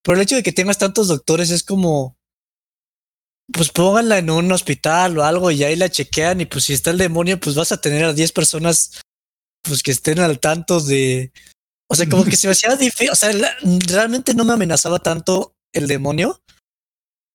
[0.01, 2.15] Pero el hecho de que tengas tantos doctores es como.
[3.53, 6.41] Pues pónganla en un hospital o algo y ahí la chequean.
[6.41, 9.01] Y pues si está el demonio, pues vas a tener a 10 personas
[9.67, 11.31] pues que estén al tanto de.
[11.89, 13.11] O sea, como que se me hacía difícil.
[13.11, 13.55] O sea, la-
[13.87, 16.41] realmente no me amenazaba tanto el demonio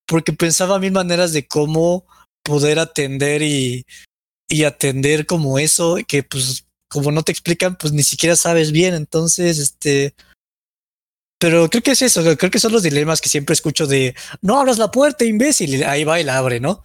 [0.06, 2.04] porque pensaba mil maneras de cómo
[2.42, 3.86] poder atender y,
[4.48, 8.94] y atender como eso, que pues como no te explican, pues ni siquiera sabes bien.
[8.94, 10.14] Entonces, este...
[11.38, 14.58] Pero creo que es eso, creo que son los dilemas que siempre escucho de, no
[14.60, 16.82] abras la puerta, imbécil, y ahí va y la abre, ¿no?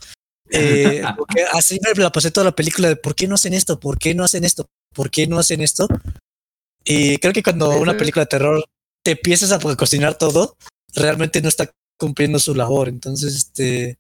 [0.49, 1.01] Eh,
[1.51, 4.15] así me la pasé toda la película de por qué no hacen esto, por qué
[4.15, 5.88] no hacen esto, por qué no hacen esto.
[6.84, 8.65] Y creo que cuando una película de terror
[9.03, 10.58] te empiezas a cocinar todo,
[10.95, 12.89] realmente no está cumpliendo su labor.
[12.89, 13.97] Entonces, este.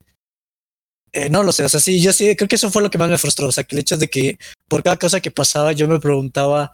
[1.13, 2.97] eh, no lo sé, o sea, sí, yo sí, creo que eso fue lo que
[2.97, 3.47] más me frustró.
[3.47, 6.73] O sea, que el hecho de que por cada cosa que pasaba yo me preguntaba,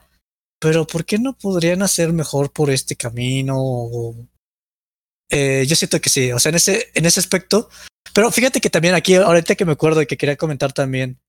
[0.59, 3.55] pero ¿por qué no podrían hacer mejor por este camino?
[3.57, 4.15] O,
[5.29, 7.69] eh, yo siento que sí, o sea, en ese, en ese aspecto.
[8.13, 11.19] Pero fíjate que también aquí, ahorita que me acuerdo y que quería comentar también,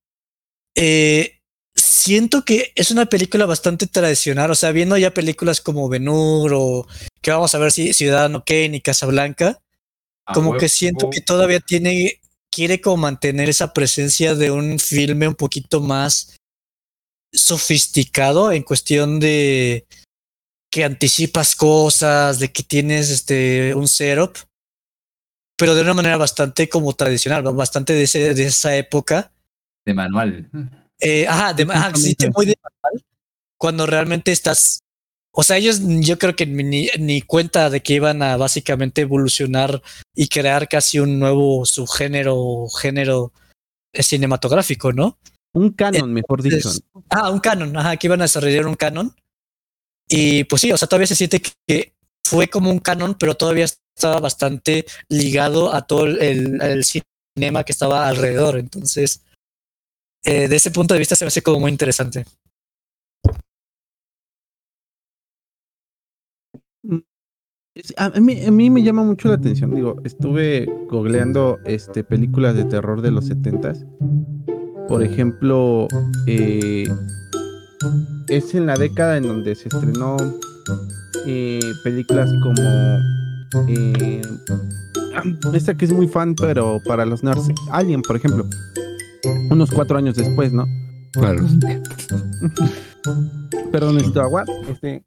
[0.75, 1.39] eh,
[1.83, 6.87] siento que es una película bastante tradicional, o sea, viendo ya películas como Ben-Hur o
[7.21, 9.59] que vamos a ver si Ciudadano Kane y Casablanca,
[10.33, 15.35] como que siento que todavía tiene, quiere como mantener esa presencia de un filme un
[15.35, 16.37] poquito más
[17.33, 19.85] sofisticado en cuestión de
[20.71, 24.37] que anticipas cosas, de que tienes este un setup,
[25.57, 29.33] pero de una manera bastante como tradicional, bastante de, ese, de esa época.
[29.85, 30.49] De manual.
[30.99, 33.03] Eh, ajá, de, ajá, sí, muy de manual,
[33.57, 34.83] cuando realmente estás
[35.35, 39.81] o sea, ellos yo creo que ni, ni cuenta de que iban a básicamente evolucionar
[40.15, 43.33] y crear casi un nuevo subgénero género
[43.93, 45.17] eh, cinematográfico, ¿no?
[45.53, 46.69] Un canon, mejor dicho.
[47.09, 49.15] Ah, un canon, ajá, que iban a desarrollar un canon.
[50.07, 53.33] Y pues sí, o sea, todavía se siente que, que fue como un canon, pero
[53.33, 58.59] todavía estaba bastante ligado a todo el, el cinema que estaba alrededor.
[58.59, 59.23] Entonces,
[60.23, 62.25] eh, de ese punto de vista se me hace como muy interesante.
[67.75, 69.73] Es- A mí, me llama mucho la atención.
[69.73, 73.85] Digo, estuve googleando este, películas de terror de los 70s.
[74.87, 75.87] Por ejemplo,
[76.27, 76.87] eh,
[78.27, 80.17] es en la década en donde se estrenó
[81.25, 82.61] eh, películas como
[83.67, 84.21] eh,
[85.53, 88.45] esta que es muy fan, pero para los nerds, Alien, por ejemplo.
[89.49, 90.67] Unos cuatro años después, ¿no?
[91.13, 91.43] Claro.
[93.71, 94.43] Pero necesito agua.
[94.67, 95.03] Este,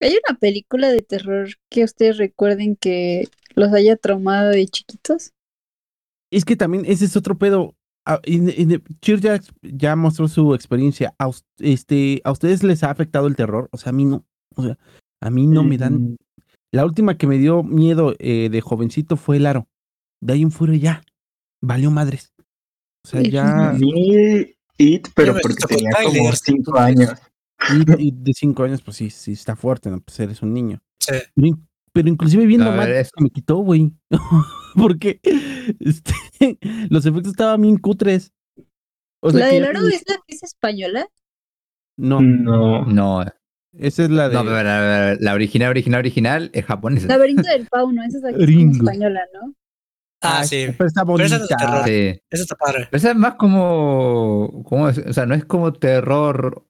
[0.00, 5.32] ¿Hay una película de terror que ustedes recuerden que los haya traumado de chiquitos?
[6.30, 7.74] Es que también ese es otro pedo.
[9.00, 11.14] Chir ya, ya mostró su experiencia.
[11.18, 13.68] A, este, ¿A ustedes les ha afectado el terror?
[13.72, 14.24] O sea, a mí no.
[14.54, 14.78] O sea,
[15.20, 16.16] a mí no me dan.
[16.70, 19.68] La última que me dio miedo eh, de jovencito fue el aro.
[20.20, 21.02] De ahí en fuera ya.
[21.60, 22.32] Valió madres.
[23.08, 23.74] O sea, ya.
[24.80, 27.08] It, pero porque tenía como Tyler, cinco entonces.
[27.08, 27.20] años.
[27.98, 30.00] Y, y de cinco años, pues sí, sí está fuerte, ¿no?
[30.00, 30.80] Pues eres un niño.
[31.00, 31.14] Sí.
[31.34, 33.90] Pero, in- pero inclusive viendo se me quitó, güey.
[34.76, 35.20] Porque
[35.80, 36.12] este,
[36.90, 38.32] los efectos estaban bien cutres.
[39.20, 41.08] O sea ¿La del aro es la que es española?
[41.96, 42.84] No, No.
[42.84, 43.24] No,
[43.72, 44.34] esa es la de.
[44.36, 47.08] no, pero la, la original, original, original es japonesa.
[47.08, 49.54] Laberinto del Fauno, esa es la que es española, ¿no?
[50.20, 50.66] Ah, sí.
[50.76, 51.56] Pero está Pero esa no es bonita.
[51.56, 51.84] terror.
[51.86, 52.20] Sí.
[52.30, 52.88] Eso está padre.
[52.90, 56.64] Pero esa es más como, como, o sea, no es como terror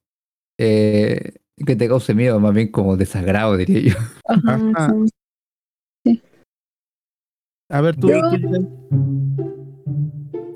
[0.59, 1.33] eh,
[1.65, 3.99] que te cause miedo, más bien como desagrado, diría yo.
[4.27, 4.93] Ajá, Ajá.
[6.05, 6.21] sí.
[7.71, 8.09] A ver, tú.
[8.09, 8.21] Yo-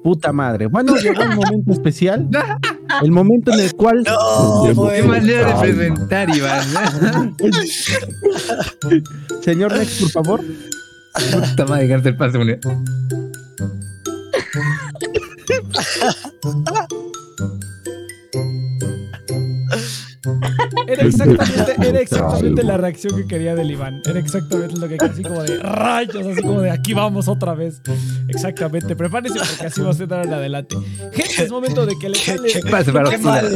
[0.03, 0.67] Puta madre.
[0.67, 2.27] Bueno, llegó un momento especial.
[3.01, 4.03] El momento en el cual.
[4.03, 7.36] No, Qué manera de presentar, Iván.
[9.41, 10.41] Señor Nex, por favor.
[11.49, 12.39] Puta madre, dejarte el paso.
[20.88, 24.01] Era exactamente, era exactamente la reacción que quería del Iván.
[24.05, 27.53] Era exactamente lo que quería, así como de rayos, así como de aquí vamos otra
[27.53, 27.81] vez.
[28.27, 28.95] Exactamente.
[28.95, 30.75] Prepárense porque así va a ahora en adelante.
[31.13, 33.49] Gente, es momento de que le Qué- qué- más qué mal-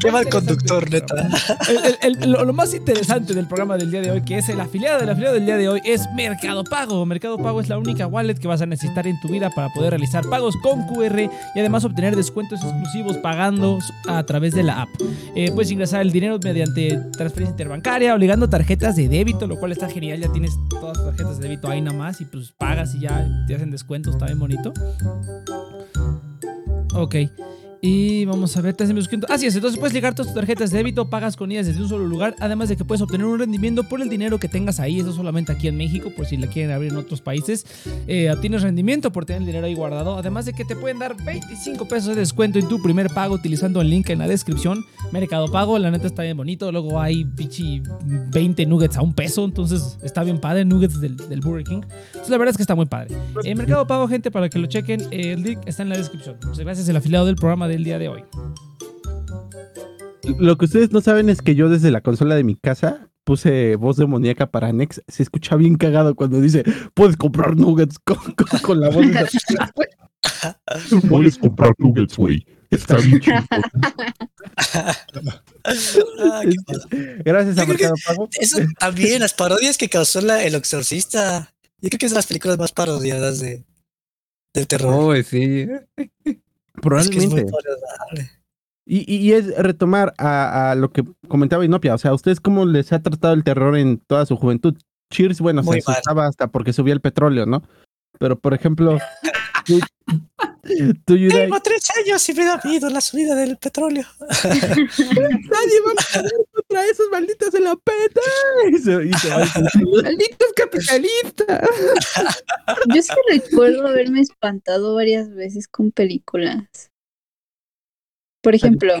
[0.00, 1.28] Qué mal conductor, neta.
[1.68, 1.76] El-
[2.12, 4.60] el- el- lo, lo más interesante del programa del día de hoy, que es el
[4.60, 7.04] afiliado del afiliado del día de hoy, es Mercado Pago.
[7.06, 9.90] Mercado Pago es la única wallet que vas a necesitar en tu vida para poder
[9.90, 13.78] realizar pagos con QR y además obtener descuentos exclusivos pagando
[14.08, 14.88] a través de la app.
[15.36, 19.86] Eh, puedes ingresar el dinero mediante transferencia interbancaria, obligando tarjetas de débito, lo cual está
[19.86, 20.18] genial.
[20.18, 23.44] Ya tienes todas las tarjetas de débito ahí nada más y pues pagas y ya
[23.46, 24.72] te hacen descuentos, está bien bonito.
[26.94, 27.16] Ok.
[27.86, 28.98] Y vamos a ver, te hacen.
[29.28, 31.88] Así es, entonces puedes ligar todas tus tarjetas de débito, pagas con ellas desde un
[31.90, 35.00] solo lugar, además de que puedes obtener un rendimiento por el dinero que tengas ahí,
[35.00, 37.66] eso solamente aquí en México, por si la quieren abrir en otros países.
[38.06, 41.14] Eh, obtienes rendimiento por tener el dinero ahí guardado, además de que te pueden dar
[41.26, 44.82] 25 pesos de descuento en tu primer pago utilizando el link en la descripción.
[45.12, 47.82] Mercado Pago, la neta está bien bonito, luego hay pichi
[48.32, 51.82] 20 nuggets a un peso, entonces está bien padre, nuggets del, Burger King.
[52.06, 53.14] Entonces la verdad es que está muy padre.
[53.44, 56.36] Eh, Mercado Pago, gente, para que lo chequen, eh, el link está en la descripción.
[56.42, 58.24] Muchas gracias, el afiliado del programa del día de hoy.
[60.38, 63.76] Lo que ustedes no saben es que yo desde la consola de mi casa puse
[63.76, 65.02] voz demoníaca para Nex.
[65.08, 69.06] Se escucha bien cagado cuando dice, puedes comprar nuggets con, con- con la voz.
[69.06, 69.26] de-
[71.08, 72.46] Puedes comprar nuggets, güey.
[72.70, 73.36] Está bien chido.
[74.66, 74.96] Ah.
[77.24, 78.28] Gracias a Mercado Pago.
[78.38, 81.52] Eso también, las parodias que causó la, El Exorcista.
[81.80, 83.64] Yo creo que es de las películas más parodiadas de,
[84.54, 84.94] del terror.
[84.94, 85.66] Oh, sí.
[86.74, 87.52] Es que es Probablemente.
[88.86, 91.94] Y, y- es retomar a, a lo que comentaba Inopia.
[91.94, 94.76] O sea, ¿a ustedes cómo les ha tratado el terror en toda su juventud?
[95.10, 97.62] Cheers, bueno, Muy se asustaba hasta porque subía el petróleo, ¿no?
[98.18, 98.98] Pero, por ejemplo,
[101.06, 104.04] Tengo tres años y me da miedo la subida del petróleo.
[104.20, 108.20] nadie va a poder contra esos malditos de la peta.
[108.70, 109.70] Y se, y se va diciendo,
[110.02, 111.68] ¡Malditos capitalistas!
[112.94, 116.90] Yo sí recuerdo haberme espantado varias veces con películas.
[118.42, 118.92] Por ejemplo,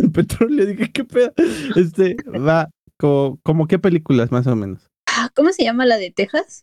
[0.00, 1.32] el petróleo, dije, ¿qué pedo?
[1.76, 4.88] Este, va, como, como qué películas más o menos.
[5.06, 6.62] ah, ¿cómo se llama la de Texas?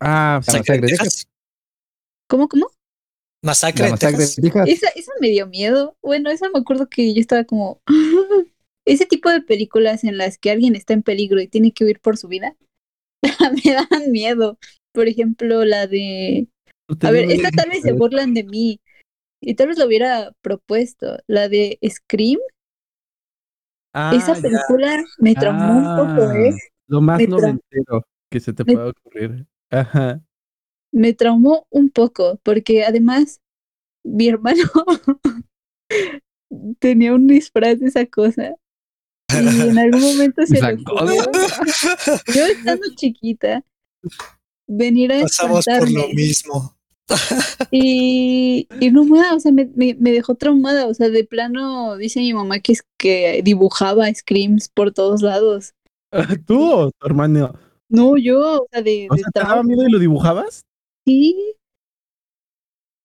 [0.00, 1.26] Ah, Texas.
[2.28, 2.68] ¿Cómo, cómo?
[3.46, 4.66] Masacre masacre de Texas.
[4.66, 5.96] Esa, esa me dio miedo.
[6.02, 7.80] Bueno, esa me acuerdo que yo estaba como...
[8.84, 11.98] Ese tipo de películas en las que alguien está en peligro y tiene que huir
[11.98, 12.54] por su vida,
[13.64, 14.58] me dan miedo.
[14.92, 16.48] Por ejemplo, la de...
[17.00, 18.80] A ver, esta tal vez se burlan de mí.
[19.40, 21.18] Y tal vez lo hubiera propuesto.
[21.26, 22.38] La de Scream.
[23.92, 24.42] Ah, Esa ya.
[24.42, 26.54] película me traumó un poco, ¿eh?
[26.86, 29.46] Lo más noventero que se te pueda ocurrir.
[29.70, 30.20] Ajá.
[30.92, 33.40] Me traumó un poco, porque además
[34.04, 34.64] mi hermano
[36.78, 38.54] tenía un disfraz de esa cosa.
[39.32, 40.78] Y en algún momento se le
[42.34, 43.64] yo estando chiquita,
[44.66, 46.76] venir a Pasamos por lo mismo.
[47.70, 50.86] Y, y no más, o sea, me, me, me dejó traumada.
[50.86, 55.74] O sea, de plano dice mi mamá que es que dibujaba screams por todos lados.
[56.46, 57.54] ¿Tú o tu hermano?
[57.88, 60.64] No, yo, o sea, de, O de sea, ¿te daba miedo y lo dibujabas?
[61.06, 61.54] Sí.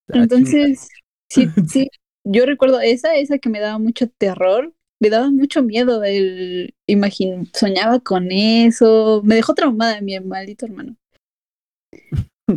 [0.10, 0.24] Ah.
[0.24, 0.90] Entonces,
[1.30, 1.90] sí, sí,
[2.24, 7.50] yo recuerdo esa, esa que me daba mucho terror, me daba mucho miedo, el imagín,
[7.54, 10.96] soñaba con eso, me dejó traumada mi maldito hermano.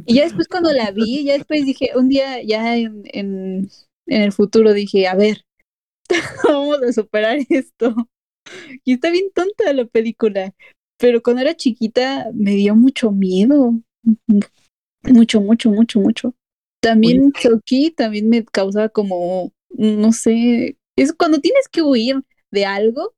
[0.06, 3.70] Y ya después cuando la vi, ya después dije, un día ya en, en,
[4.06, 5.44] en el futuro dije, a ver,
[6.44, 7.94] vamos a superar esto.
[8.84, 10.52] Y está bien tonta la película,
[10.98, 13.80] pero cuando era chiquita me dio mucho miedo,
[15.10, 16.34] mucho, mucho, mucho, mucho.
[16.80, 23.14] También Chucky también me causaba como, no sé, es cuando tienes que huir de algo,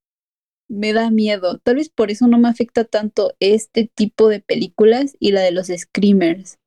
[0.68, 1.58] me da miedo.
[1.58, 5.52] Tal vez por eso no me afecta tanto este tipo de películas y la de
[5.52, 6.58] los screamers.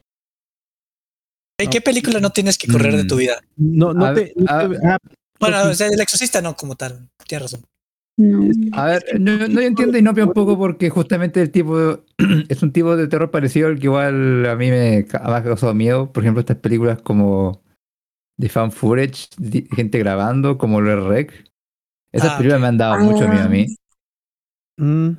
[1.57, 3.17] ¿En qué película no tienes que correr de tu Mm.
[3.17, 3.41] vida?
[3.57, 4.22] No, no A te.
[4.22, 7.09] ver, no a- te- Bueno, o sea, el exorcista no como tal.
[7.28, 7.65] Tienes razón.
[8.20, 8.49] No.
[8.74, 12.03] A ver, no, no yo entiendo Inopia un poco porque justamente el tipo
[12.49, 16.11] es un tipo de terror parecido al que igual a mí me ha causado miedo.
[16.11, 17.61] Por ejemplo, estas películas como
[18.38, 21.32] de fan footage, de gente grabando, como lo Rec.
[22.11, 23.67] Esas Ah, películas me han dado mucho miedo a mí.
[24.78, 25.11] Mm,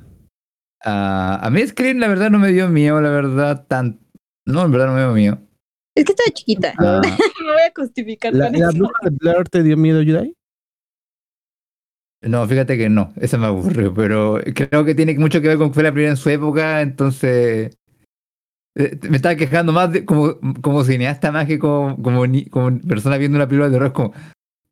[0.83, 3.99] Ah, a mí Scream la verdad no me dio miedo, la verdad, tan...
[4.47, 5.39] No, en verdad no me dio miedo.
[5.95, 6.73] Es que estaba chiquita.
[6.77, 7.01] Ah,
[7.41, 8.77] Me voy a justificar ¿La, con la eso.
[8.77, 10.35] bruja de Blair te dio miedo, Yudai?
[12.21, 15.69] No, fíjate que no, esa me aburrió, pero creo que tiene mucho que ver con
[15.69, 17.75] que fue la primera en su época, entonces...
[18.77, 22.79] eh, Me estaba quejando más de, como, como cineasta más que como, como, ni- como
[22.79, 24.13] persona viendo una película de terror, es como...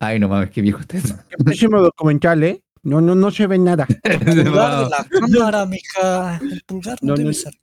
[0.02, 1.16] Ay, no mames, qué viejo está eso.
[1.30, 2.62] Qué pésimo documental, ¿eh?
[2.84, 3.86] No, no, no se ve nada.
[4.04, 6.38] El pulgar de la cámara, mija.
[6.38, 7.34] El pulgar no, No, debe no.
[7.34, 7.54] ser.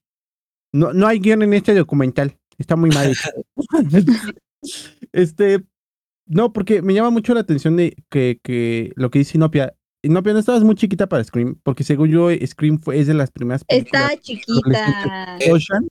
[0.74, 2.36] No, no hay guion en este documental.
[2.58, 3.30] Está muy mal hecho.
[5.12, 5.64] este,
[6.26, 9.74] no, porque me llama mucho la atención de que, que lo que dice Inopia.
[10.02, 13.30] Inopia, no estabas muy chiquita para Scream, porque según yo, Scream fue, es de las
[13.30, 15.36] primeras películas Está chiquita.
[15.40, 15.88] de Ocean.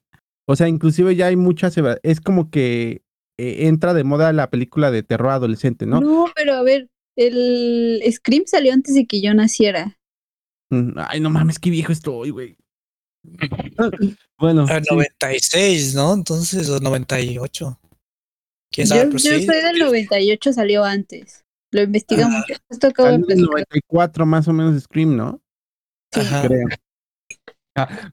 [0.48, 3.02] O sea, inclusive ya hay muchas, es como que
[3.38, 6.00] eh, entra de moda la película de terror adolescente, ¿no?
[6.00, 9.98] No, pero a ver, el Scream salió antes de que yo naciera.
[10.70, 12.58] Mm, Ay, no mames, qué viejo estoy, güey.
[14.38, 14.94] bueno, El sí.
[14.94, 16.14] 96, ¿no?
[16.14, 17.80] Entonces, o 98.
[18.76, 19.04] ¿Quién Yo, sabe?
[19.06, 19.46] yo Pero sí.
[19.46, 21.44] soy del 98, salió antes.
[21.72, 22.44] Lo investigamos.
[22.70, 23.50] Esto acabo de el platicar.
[23.50, 25.42] 94 más o menos Scream, ¿no?
[26.14, 26.48] Ajá.
[26.48, 26.68] Creo.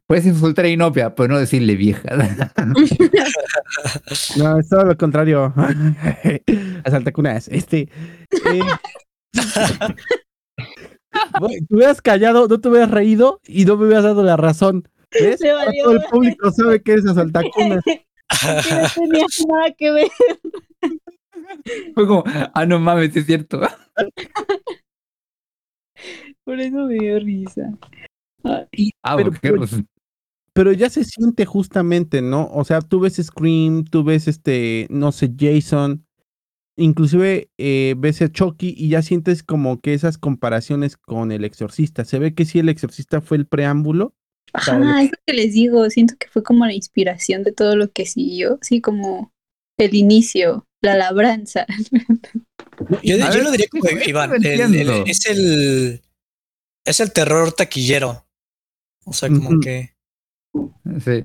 [0.07, 2.09] Puedes insultar a Inopia, pero no decirle vieja.
[4.37, 5.53] No, es todo lo contrario.
[6.85, 7.49] Asaltacunas.
[7.49, 7.89] Este.
[8.31, 8.61] eh,
[11.33, 14.89] te hubieras callado, no te hubieras reído y no me hubieras dado la razón.
[15.11, 17.83] Todo el público sabe que eres asaltacunas.
[18.69, 20.09] Que no tenía nada que ver.
[21.95, 23.61] Fue como, ah, no mames, es cierto.
[26.45, 27.73] Por eso me dio risa.
[28.45, 28.67] Ah,
[29.17, 29.83] Pero, pues, pues,
[30.53, 32.49] Pero ya se siente justamente, ¿no?
[32.53, 36.05] O sea, tú ves Scream, tú ves este, no sé, Jason,
[36.77, 42.05] inclusive eh, ves a Chucky y ya sientes como que esas comparaciones con el exorcista.
[42.05, 44.15] Se ve que sí, el exorcista fue el preámbulo.
[44.55, 45.89] Ajá, es lo que les digo.
[45.91, 48.59] Siento que fue como la inspiración de todo lo que siguió.
[48.63, 49.33] Sí, como
[49.79, 51.67] el inicio, la labranza.
[53.03, 54.33] Yo, yo ver, lo diría como Iván.
[54.45, 56.01] el- es el.
[56.85, 58.27] Es el terror taquillero.
[59.05, 59.93] O sea, como que.
[61.05, 61.25] sí.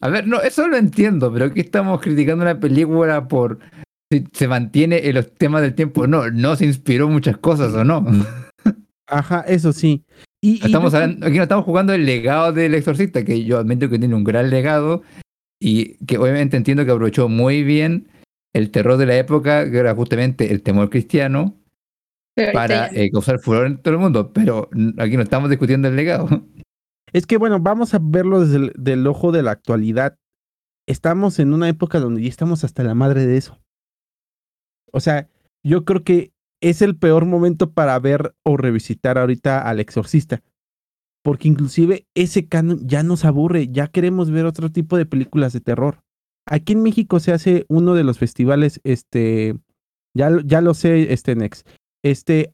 [0.00, 3.60] A ver, no, eso lo entiendo, pero aquí estamos criticando una película por
[4.10, 6.06] si se mantiene en los temas del tiempo.
[6.06, 8.04] No, no se inspiró muchas cosas o no.
[9.06, 10.04] Ajá, eso sí.
[10.44, 13.98] Y, Estamos hablando- aquí no estamos jugando el legado del exorcista, que yo admito que
[13.98, 15.02] tiene un gran legado
[15.60, 18.08] y que obviamente entiendo que aprovechó muy bien
[18.52, 21.56] el terror de la época, que era justamente el temor cristiano,
[22.34, 24.68] Pero para eh, causar furor en todo el mundo, pero
[24.98, 26.28] aquí no estamos discutiendo el legado.
[27.12, 30.16] Es que bueno, vamos a verlo desde el del ojo de la actualidad.
[30.88, 33.60] Estamos en una época donde ya estamos hasta la madre de eso.
[34.92, 35.28] O sea,
[35.64, 36.32] yo creo que
[36.62, 40.42] es el peor momento para ver o revisitar ahorita al exorcista.
[41.22, 45.60] Porque inclusive ese canon ya nos aburre, ya queremos ver otro tipo de películas de
[45.60, 46.02] terror.
[46.46, 49.54] Aquí en México se hace uno de los festivales, este,
[50.16, 51.64] ya, lo- ya lo sé, este Nex.
[52.04, 52.52] Este,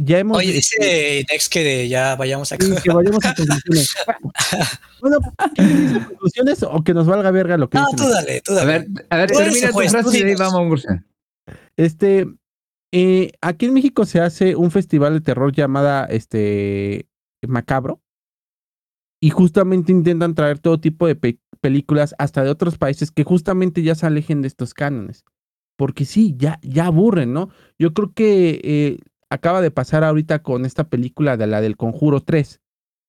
[0.00, 3.94] ya hemos Oye, dice Next que ya vayamos a Sí, que vayamos a conclusiones.
[5.02, 5.18] bueno,
[5.54, 7.98] ¿quieres conclusiones o que nos valga verga lo que No, dicen?
[8.06, 8.72] tú dale, tú A dale.
[8.88, 11.04] ver, a ver, Tú eres termina tu frase y ahí vamos a conversar.
[11.76, 12.26] Este,
[12.92, 17.08] eh, aquí en México se hace un festival de terror llamada este
[17.46, 18.00] Macabro.
[19.20, 23.82] Y justamente intentan traer todo tipo de pe- películas, hasta de otros países, que justamente
[23.82, 25.24] ya se alejen de estos cánones.
[25.76, 27.50] Porque sí, ya, ya aburren, ¿no?
[27.78, 28.98] Yo creo que eh,
[29.30, 32.60] acaba de pasar ahorita con esta película de la del Conjuro 3,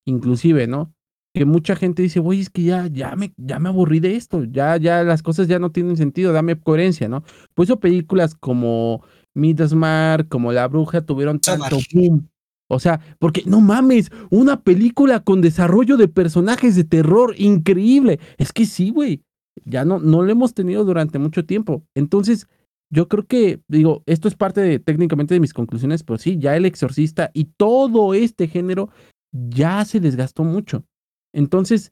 [0.05, 0.93] inclusive, ¿no?
[1.35, 4.43] Que mucha gente dice, güey, es que ya, ya, me, ya me aburrí de esto,
[4.45, 7.23] ya, ya las cosas ya no tienen sentido, dame coherencia, ¿no?
[7.53, 9.03] Por eso películas como
[9.39, 12.29] Midsommar, como La Bruja tuvieron tanto boom.
[12.71, 18.19] O sea, porque no mames, una película con desarrollo de personajes de terror increíble.
[18.37, 19.23] Es que sí, güey.
[19.65, 21.83] Ya no, no lo hemos tenido durante mucho tiempo.
[21.95, 22.47] Entonces,
[22.91, 26.55] yo creo que, digo, esto es parte de, técnicamente de mis conclusiones, pero sí, ya
[26.55, 28.89] el exorcista y todo este género
[29.31, 30.85] ya se desgastó mucho.
[31.33, 31.91] Entonces,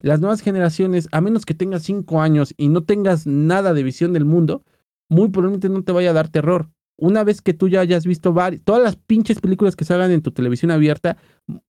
[0.00, 4.12] las nuevas generaciones, a menos que tengas cinco años y no tengas nada de visión
[4.12, 4.62] del mundo,
[5.08, 6.68] muy probablemente no te vaya a dar terror.
[6.98, 8.34] Una vez que tú ya hayas visto
[8.64, 11.18] todas las pinches películas que salgan en tu televisión abierta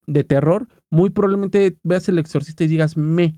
[0.05, 3.37] de terror, muy probablemente veas el exorcista y digas me.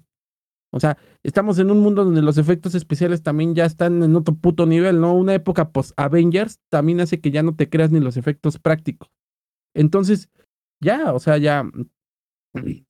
[0.72, 4.36] O sea, estamos en un mundo donde los efectos especiales también ya están en otro
[4.36, 5.16] puto nivel, ¿no?
[5.16, 9.10] Una época post-Avengers también hace que ya no te creas ni los efectos prácticos.
[9.74, 10.30] Entonces,
[10.80, 11.66] ya, o sea, ya,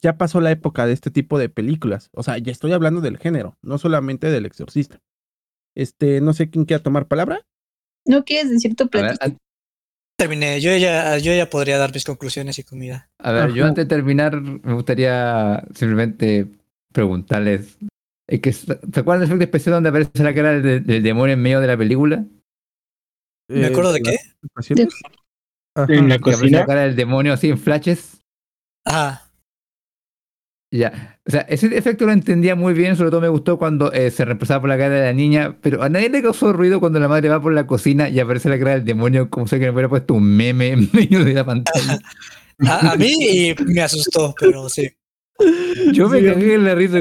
[0.02, 2.10] ya pasó la época de este tipo de películas.
[2.14, 5.02] O sea, ya estoy hablando del género, no solamente del exorcista.
[5.74, 7.47] Este, no sé quién quiera tomar palabra.
[8.10, 9.38] ¿No quieres decir tu ver, an-
[10.18, 10.60] Terminé.
[10.60, 13.10] Yo ya, yo ya podría dar mis conclusiones y comida.
[13.20, 16.47] a ver, yo antes de terminar me gustaría simplemente
[16.91, 17.78] preguntarles.
[18.28, 21.41] Es que, ¿Se acuerdan del efecto especial donde aparece la cara del, del demonio en
[21.41, 22.26] medio de la película?
[23.49, 24.18] ¿Me acuerdo de qué?
[25.76, 25.93] Ajá.
[25.93, 26.60] En la cocina.
[26.60, 28.22] la cara del demonio así en flashes.
[28.86, 29.29] Ajá.
[30.72, 34.11] Ya, o sea, ese efecto lo entendía muy bien, sobre todo me gustó cuando eh,
[34.11, 36.99] se reemplazaba por la cara de la niña, pero a nadie le causó ruido cuando
[36.99, 39.74] la madre va por la cocina y aparece la cara del demonio como si alguien
[39.74, 41.99] hubiera puesto un meme en medio de la pantalla.
[42.67, 44.88] A, a mí me asustó, pero sí.
[45.93, 46.99] Yo me Sí, cagué en la risa.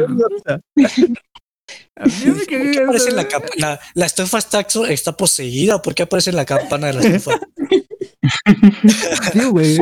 [1.96, 5.82] A mí me ¿Por cagué qué en aparece la la, la estufa está, está poseída?
[5.82, 7.38] ¿Por qué aparece la campana de la estufa?
[9.32, 9.78] Sí, güey.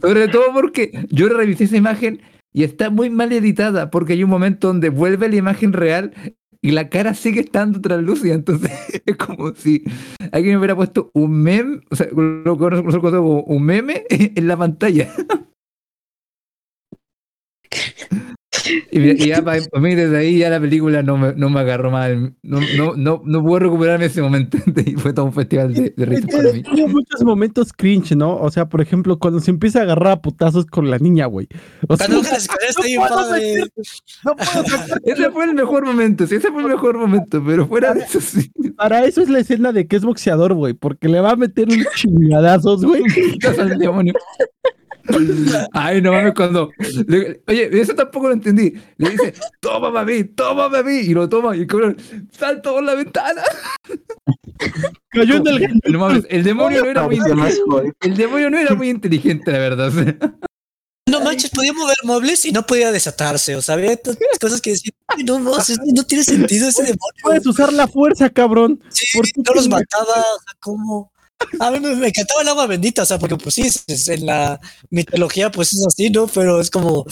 [0.00, 2.20] Sobre todo porque yo revisé esa imagen
[2.52, 6.12] y está muy mal editada porque hay un momento donde vuelve la imagen real
[6.62, 8.34] y la cara sigue estando translúcida.
[8.34, 8.72] Entonces
[9.06, 9.84] es como si
[10.32, 15.08] alguien hubiera puesto un meme, o sea, un meme en la pantalla.
[18.90, 22.34] Y, ya para mí desde ahí ya la película no me, no me agarró mal.
[22.42, 24.58] No, no, no, no puedo recuperarme ese momento.
[24.86, 26.62] Y fue todo un festival de, de risas para mí.
[26.62, 28.36] Tiene muchos momentos cringe, ¿no?
[28.36, 31.48] O sea, por ejemplo, cuando se empieza a agarrar a putazos con la niña, güey.
[31.88, 33.64] O sea, no puedo padre.
[34.24, 37.66] no puedo sacar- Ese fue el mejor momento, sí, ese fue el mejor momento, pero
[37.66, 38.50] fuera de eso sí.
[38.76, 41.68] Para eso es la escena de que es boxeador, güey, porque le va a meter
[41.68, 43.02] un chingadazos, güey.
[45.72, 46.70] Ay, no mames, cuando.
[47.06, 48.72] le- oye, eso tampoco lo entendí.
[48.98, 50.96] Le dice, tómame a mí, tómame a mí.
[50.98, 51.96] Y lo toma y el cabrón
[52.30, 53.42] salta por la ventana.
[55.10, 57.92] Cayó en el No mames, el demonio no era muy inteligente.
[58.00, 59.88] El demonio no era muy inteligente, la verdad.
[59.88, 60.16] o sea.
[61.08, 63.54] No manches, podía mover muebles y no podía desatarse.
[63.54, 65.52] O sea, había tantas cosas que decir, "Ay, no, no,
[65.94, 66.98] no tiene sentido ese demonio.
[67.22, 68.80] Puedes usar la fuerza, cabrón.
[68.88, 70.24] Sí, ¿por qué no los mataba.
[70.60, 71.12] ¿cómo?
[71.60, 73.68] A mí me, me encantaba el agua bendita, o sea, porque pues sí,
[74.08, 74.60] en la
[74.90, 76.26] mitología pues es así, ¿no?
[76.26, 77.04] Pero es como,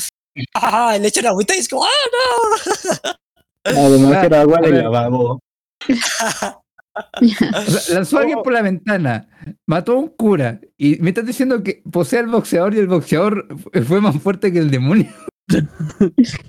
[0.54, 3.16] ah, le echan agüita y es como, ah,
[3.64, 5.40] Además era agua de lavabo.
[5.88, 9.28] O sea, lanzó a alguien por la ventana,
[9.66, 10.60] mató a un cura.
[10.76, 13.46] Y me estás diciendo que posee al boxeador y el boxeador
[13.86, 15.08] fue más fuerte que el demonio.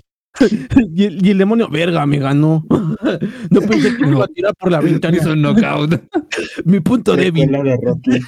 [0.92, 2.62] Y el, y el demonio, verga, me ganó.
[3.50, 5.16] No pensé que me iba a tirar por la ventana.
[5.16, 6.02] Hizo un knockout.
[6.64, 7.50] Mi punto débil.
[7.50, 8.20] la de Rocky.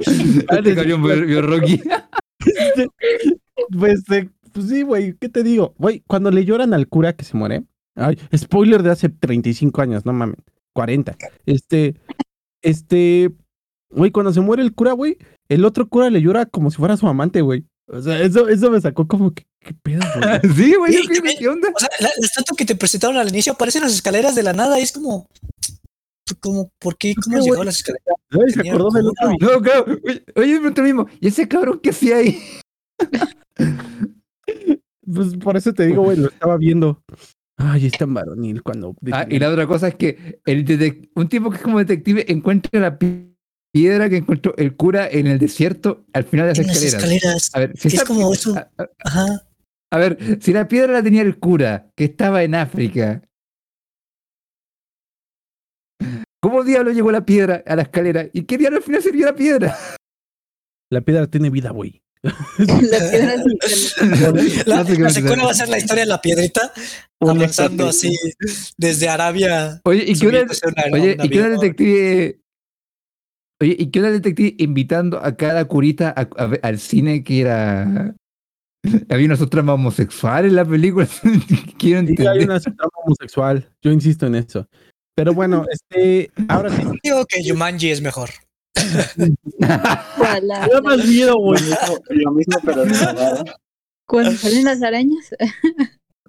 [0.00, 1.80] Este vio- vio Rocky.
[3.78, 5.74] Pues, eh, pues sí, güey, ¿qué te digo?
[5.78, 7.64] Güey, cuando le lloran al cura que se muere,
[7.94, 10.36] ay, spoiler de hace 35 años, no mames,
[10.74, 11.16] 40.
[11.46, 11.96] Este,
[12.62, 13.32] este,
[13.90, 15.16] güey, cuando se muere el cura, güey,
[15.48, 17.64] el otro cura le llora como si fuera su amante, güey.
[17.88, 20.40] O sea, eso, eso me sacó como que, ¿qué pedo, güey?
[20.56, 21.36] Sí, güey, Sí, yo qué- también.
[21.38, 21.68] ¿qué onda?
[21.74, 24.42] O sea, la, la estatua que te presentaron al inicio aparece en las escaleras de
[24.42, 25.26] la nada y es como,
[26.40, 27.14] como, ¿por qué?
[27.14, 28.06] ¿Cómo qué, llegó a las escaleras?
[28.30, 29.60] Ay, se acordó del otro video.
[29.62, 29.98] Claro.
[30.34, 31.06] Oye, me mismo.
[31.20, 32.38] ¿Y ese cabrón qué hacía ahí?
[35.08, 37.00] Pues por eso te digo, güey, lo estaba viendo.
[37.56, 38.96] Ay, es tan varonil cuando.
[39.12, 40.64] Ah, y la otra cosa es que el
[41.14, 43.35] un tipo que es como detective encuentra la pi-
[43.76, 47.04] piedra que encontró el cura en el desierto al final de las En las escaleras.
[47.44, 47.50] escaleras.
[47.54, 48.56] A ver, si Es esa como pi- eso.
[48.56, 49.26] a- a- Ajá.
[49.92, 53.22] a ver, si la piedra la tenía el cura, que estaba en África,
[56.42, 58.26] ¿cómo diablo llegó la piedra a la escalera?
[58.32, 59.76] ¿Y qué diablo al final sería la piedra?
[60.90, 62.00] La piedra tiene vida, güey.
[62.22, 63.34] La piedra
[64.66, 66.72] La, No sé qué la secuela va a ser la historia de la piedrita
[67.20, 68.10] avanzando así
[68.76, 69.80] desde Arabia.
[69.84, 71.60] Oye, ¿y qué una, subiéndose a una- a oye, ¿y qué una avión.
[71.60, 72.40] detective?
[73.62, 77.40] Oye, ¿y qué una detective invitando a cada curita a- a ver- al cine que
[77.40, 78.14] era
[79.08, 81.08] había una trama homosexual en la película?
[81.78, 82.44] Quiero Sí, hay entender.
[82.44, 83.68] una trama homosexual.
[83.82, 84.68] Yo insisto en eso.
[85.14, 86.82] Pero bueno, este, ahora sí.
[87.02, 88.28] Digo que Jumanji es mejor.
[89.58, 90.04] Da
[90.84, 91.62] más miedo, Lo güey.
[91.62, 92.84] mismo, lo mismo, pero.
[94.06, 95.30] Cuando salen las arañas.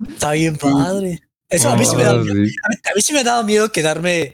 [0.07, 1.19] Está bien padre.
[1.49, 2.33] Eso a mí sí me da Oh, miedo.
[2.33, 4.33] A mí, sí me daba miedo quedarme,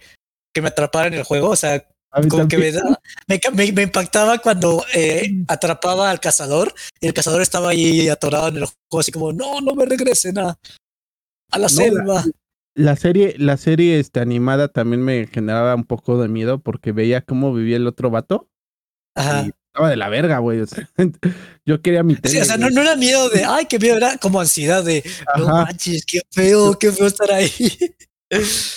[0.53, 1.49] que me atrapara en el juego.
[1.49, 1.85] O sea,
[2.30, 7.14] como que me, da- me, me- me impactaba cuando eh, atrapaba al cazador y el
[7.14, 10.57] cazador estaba ahí atorado en el juego, así como, no, no me regresen a,
[11.51, 12.24] a la No, selva.
[12.76, 17.22] La serie, la serie este, animada también me generaba un poco de miedo porque veía
[17.22, 18.49] cómo vivía el otro vato.
[19.16, 19.43] Ajá.
[19.45, 20.59] Y estaba de la verga, güey.
[20.61, 20.88] O sea,
[21.66, 22.34] yo quería mi tele.
[22.36, 25.03] Sí, o sea, no, no era miedo de, ay, qué miedo, era como ansiedad de,
[25.38, 25.66] no Ajá.
[25.66, 27.51] manches, qué feo, qué feo estar ahí.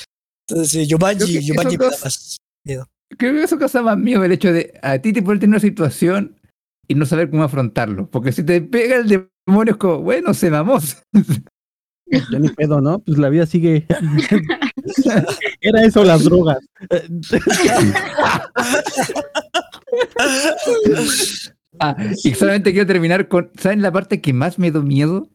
[0.48, 2.88] Entonces, Jumanji, que Jumanji esos me da más.
[3.18, 5.60] Creo que eso causa más miedo el hecho de a ti te poner en una
[5.60, 6.36] situación
[6.88, 8.10] y no saber cómo afrontarlo.
[8.10, 10.78] Porque si te pega el demonio es como, bueno, se mamó.
[12.08, 13.00] Ya ni pedo, ¿no?
[13.00, 13.84] Pues la vida sigue.
[15.60, 16.58] Era eso las drogas.
[21.78, 21.94] Ah,
[22.24, 25.28] y solamente quiero terminar con, ¿saben la parte que más me dio miedo?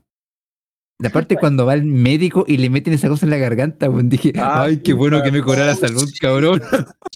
[1.01, 4.07] La parte cuando va el médico y le meten esa cosa en la garganta, weón.
[4.09, 6.61] Dije, Ah, ay, qué bueno que me cobrara salud, cabrón.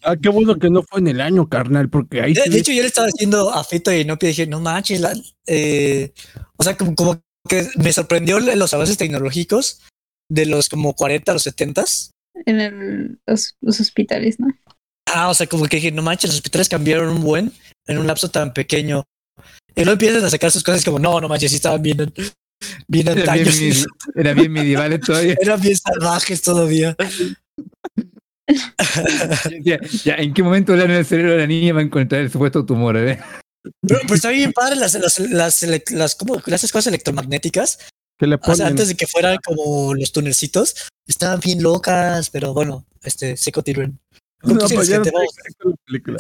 [0.04, 2.72] Ah, qué bueno que no fue en el año, carnal, porque ahí De, de hecho,
[2.72, 5.14] yo le estaba diciendo a Fito y Nopi, dije, no manches, la-
[5.48, 6.12] eh,
[6.58, 9.82] o sea, como, como que me sorprendió los avances tecnológicos
[10.30, 11.86] de los como 40 a los 70
[12.46, 14.48] En el- los, los hospitales, ¿no?
[15.08, 17.52] Ah, o sea, como que dije, no manches, los hospitales cambiaron un buen
[17.88, 19.04] en un lapso tan pequeño.
[19.76, 21.98] Y luego empiezan a sacar sus cosas como, no, no manches, sí estaban bien,
[22.88, 23.60] bien Era bien, antaños.
[23.62, 23.86] medi-
[24.16, 25.36] era bien medievales todavía.
[25.42, 26.96] Eran bien salvajes todavía.
[29.64, 32.32] Ya, ya, ¿en qué momento en el cerebro de la niña va a encontrar el
[32.32, 32.96] supuesto tumor?
[32.98, 33.20] eh?
[33.82, 37.80] Pero, pero está bien padre las, las, las, las, como esas cosas electromagnéticas.
[38.20, 40.76] que le O sea, antes de que fueran como los tunelcitos,
[41.08, 44.00] estaban bien locas, pero bueno, este, sí continúen.
[44.44, 45.06] No, pues ya no
[45.88, 46.18] película.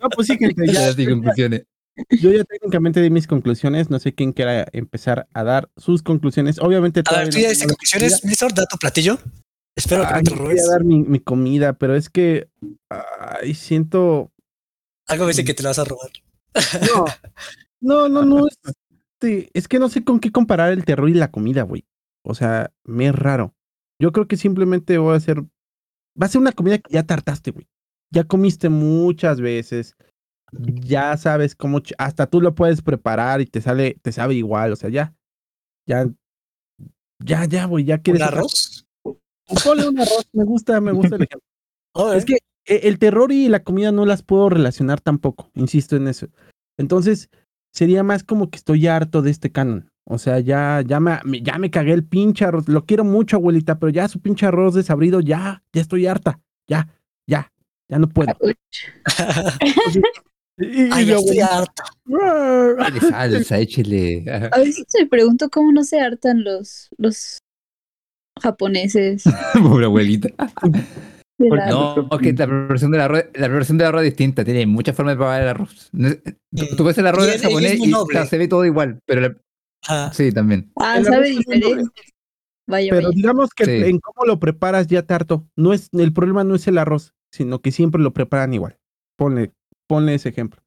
[0.00, 1.64] No, pues sí, gente, Ya las conclusiones.
[2.10, 3.90] Yo ya técnicamente di mis conclusiones.
[3.90, 6.58] No sé quién quiera empezar a dar sus conclusiones.
[6.58, 9.18] Obviamente, A ver, tú ya la conclusiones, Néstor, da tu platillo.
[9.76, 10.68] Espero que no te voy robes.
[10.68, 12.48] a dar mi, mi comida, pero es que
[12.88, 14.32] ay, siento.
[15.06, 16.10] Algo me dice que te la vas a robar.
[17.80, 18.46] No, no, no, no.
[18.46, 21.84] Este, es que no sé con qué comparar el terror y la comida, güey.
[22.24, 23.54] O sea, me es raro.
[24.00, 25.42] Yo creo que simplemente voy a hacer.
[26.20, 27.68] Va a ser una comida que ya tartaste, güey.
[28.10, 29.94] Ya comiste muchas veces.
[30.52, 31.80] Ya sabes cómo.
[31.98, 34.72] Hasta tú lo puedes preparar y te sale, te sabe igual.
[34.72, 35.14] O sea, ya.
[35.86, 36.08] Ya.
[37.24, 37.84] Ya, ya, güey.
[37.84, 38.22] Ya ¿Un quieres.
[38.22, 38.86] otra- arroz?
[39.64, 40.28] Ponle un arroz.
[40.32, 41.46] Me gusta, me gusta el ejemplo.
[41.94, 42.18] Joder.
[42.18, 42.34] Es que
[42.66, 46.26] eh, el terror y la comida no las puedo relacionar tampoco, insisto en eso.
[46.78, 47.30] Entonces,
[47.72, 49.88] sería más como que estoy harto de este canon.
[50.08, 52.68] O sea, ya, ya, me, ya me cagué el pinche arroz.
[52.68, 56.40] Lo quiero mucho, abuelita, pero ya su pinche arroz desabrido, ya, ya estoy harta.
[56.68, 56.88] Ya,
[57.28, 57.52] ya,
[57.88, 58.32] ya no puedo.
[60.58, 61.82] Y Ay, mi ya estoy abuelita, harto.
[62.78, 64.24] Échale salsa, échele.
[64.30, 64.48] Ajá.
[64.52, 67.38] A veces me pregunto cómo no se hartan los, los
[68.40, 69.24] japoneses.
[69.54, 70.28] Pobre abuelita.
[71.38, 74.44] de Porque la- No, que la preparación del arroz, la preparación del arroz es distinta,
[74.44, 75.90] tiene muchas formas de preparar el arroz.
[76.76, 80.32] Tú ves el arroz Y y japonés y, se ve todo igual, pero la- sí,
[80.32, 80.70] también.
[80.76, 81.90] Ah, El sabe diferente.
[82.68, 83.14] Vaya, Pero vaya.
[83.16, 83.70] digamos que Sí.
[83.90, 85.46] en cómo lo preparas ya tarto.
[85.54, 88.76] No es, el problema no es el arroz, sino que siempre lo preparan igual.
[89.16, 89.52] Ponle,
[89.86, 90.62] ponle ese ejemplo.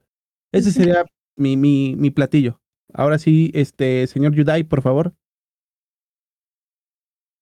[0.51, 1.05] Ese sería
[1.36, 2.59] mi, mi, mi platillo.
[2.93, 5.13] Ahora sí, este, señor Yudai, por favor.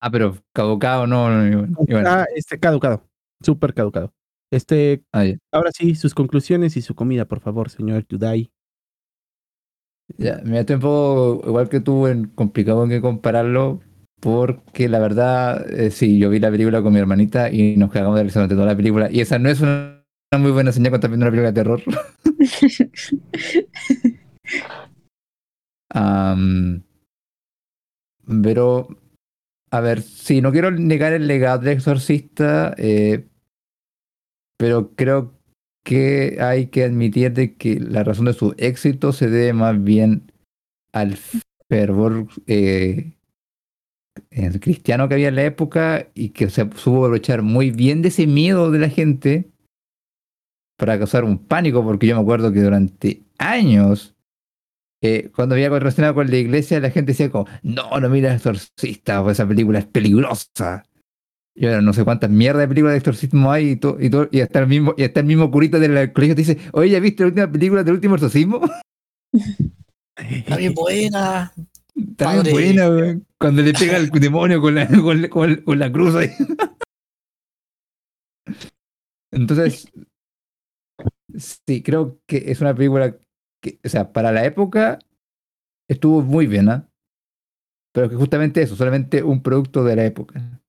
[0.00, 3.02] Ah, pero caducado no, no, no, y bueno, Ah, este, caducado.
[3.42, 4.12] Súper caducado.
[4.50, 8.50] Este, ah, ahora sí, sus conclusiones y su comida, por favor, señor Yudai.
[10.16, 13.80] Ya, me estoy un poco igual que tú, en complicado en que compararlo,
[14.20, 18.16] porque la verdad, eh, sí, yo vi la película con mi hermanita y nos cagamos
[18.16, 19.97] de risa durante toda la película, y esa no es una,
[20.32, 21.82] una muy buena señal cuando estás viendo una película de terror.
[28.42, 28.88] Pero,
[29.70, 33.26] a ver, sí, no quiero negar el legado del exorcista, eh,
[34.58, 35.32] pero creo
[35.82, 40.30] que hay que admitir de que la razón de su éxito se debe más bien
[40.92, 41.16] al
[41.70, 43.14] fervor eh,
[44.60, 48.26] cristiano que había en la época y que se supo aprovechar muy bien de ese
[48.26, 49.48] miedo de la gente
[50.78, 54.14] para causar un pánico, porque yo me acuerdo que durante años,
[55.02, 58.36] eh, cuando había relacionado con la iglesia, la gente decía como, no, no mira el
[58.36, 60.84] exorcista, o esa película es peligrosa.
[61.56, 64.40] Yo no sé cuántas mierdas de películas de exorcismo hay y, to- y, to- y
[64.40, 67.24] hasta el mismo y hasta el mismo curito del colegio te dice, oye, ¿ya viste
[67.24, 68.60] la última película del último exorcismo?
[70.16, 71.52] Está bien buena.
[71.96, 73.26] Está bien buena, weón.
[73.40, 76.30] Cuando le pega el demonio con la, con, la- con- con la cruz ahí.
[79.32, 79.88] Entonces,
[81.36, 83.16] sí, creo que es una película
[83.62, 84.98] que, o sea, para la época
[85.88, 86.88] estuvo muy bien, ¿ah?
[87.92, 90.60] Pero que justamente eso, solamente un producto de la época.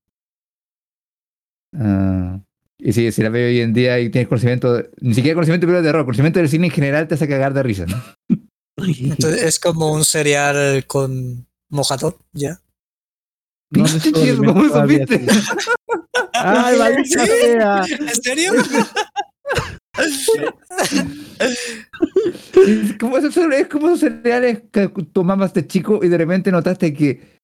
[1.77, 2.39] Ah,
[2.77, 5.67] y si, si la veo hoy en día y tienes conocimiento, de- ni siquiera conocimiento
[5.67, 8.01] de de terror, conocimiento del cine en general te hace cagar de risa, ¿no?
[8.77, 12.59] Entonces es como un cereal con mojador, ¿ya?
[13.71, 15.31] No, no es Pinche todo ¿cómo alimento, todavía supiste?
[15.31, 15.41] sí.
[16.33, 17.85] ¡Ay, maldita sea!
[17.99, 18.51] ¿En serio?
[22.55, 26.93] Es como esos, es como esos cereales que tomabas de chico y de repente notaste
[26.93, 27.39] que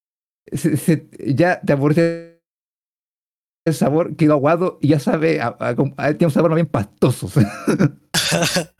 [0.52, 2.40] se- se- ya te aburriste
[3.66, 6.66] el sabor, quedó aguado y ya sabe, a- a- a- tiene un sabor más bien
[6.68, 7.28] pastoso.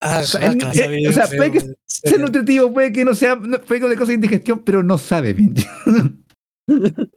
[0.00, 2.18] Ah, sea, o sea, feo, puede que serio.
[2.20, 5.54] nutritivo, puede que no sea, puede que de cosas de indigestión, pero no sabe bien.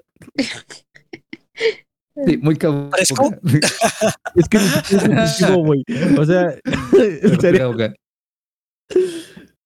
[2.25, 2.91] Sí, muy cabrón.
[2.91, 3.33] ¿Fresco?
[4.35, 5.83] Es que es güey.
[6.17, 6.55] O sea,
[6.93, 7.75] en serio.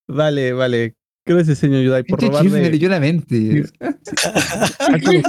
[0.08, 0.96] Vale, vale.
[1.28, 3.64] Gracias, señor Yudai, por Este chisme me robarme leyó la mente.
[4.80, 5.22] Aquí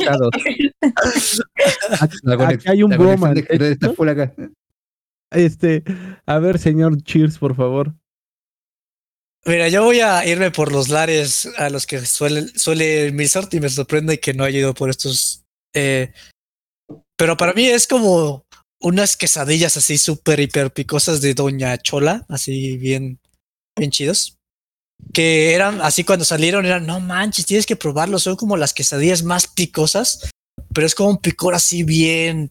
[2.66, 2.92] hay un
[4.10, 4.34] acá.
[5.30, 5.82] Este,
[6.26, 7.94] a ver, señor Cheers, por favor.
[9.46, 13.60] Mira, yo voy a irme por los lares a los que suele, suele Milsort y
[13.60, 15.44] me sorprende que no haya ido por estos.
[15.74, 16.12] eh,
[17.16, 18.44] pero para mí es como
[18.80, 23.18] unas quesadillas así súper hiper picosas de Doña Chola, así bien,
[23.76, 24.36] bien chidos.
[25.12, 28.18] Que eran así cuando salieron, eran no manches, tienes que probarlo.
[28.18, 30.30] Son como las quesadillas más picosas,
[30.72, 32.50] pero es como un picor así bien.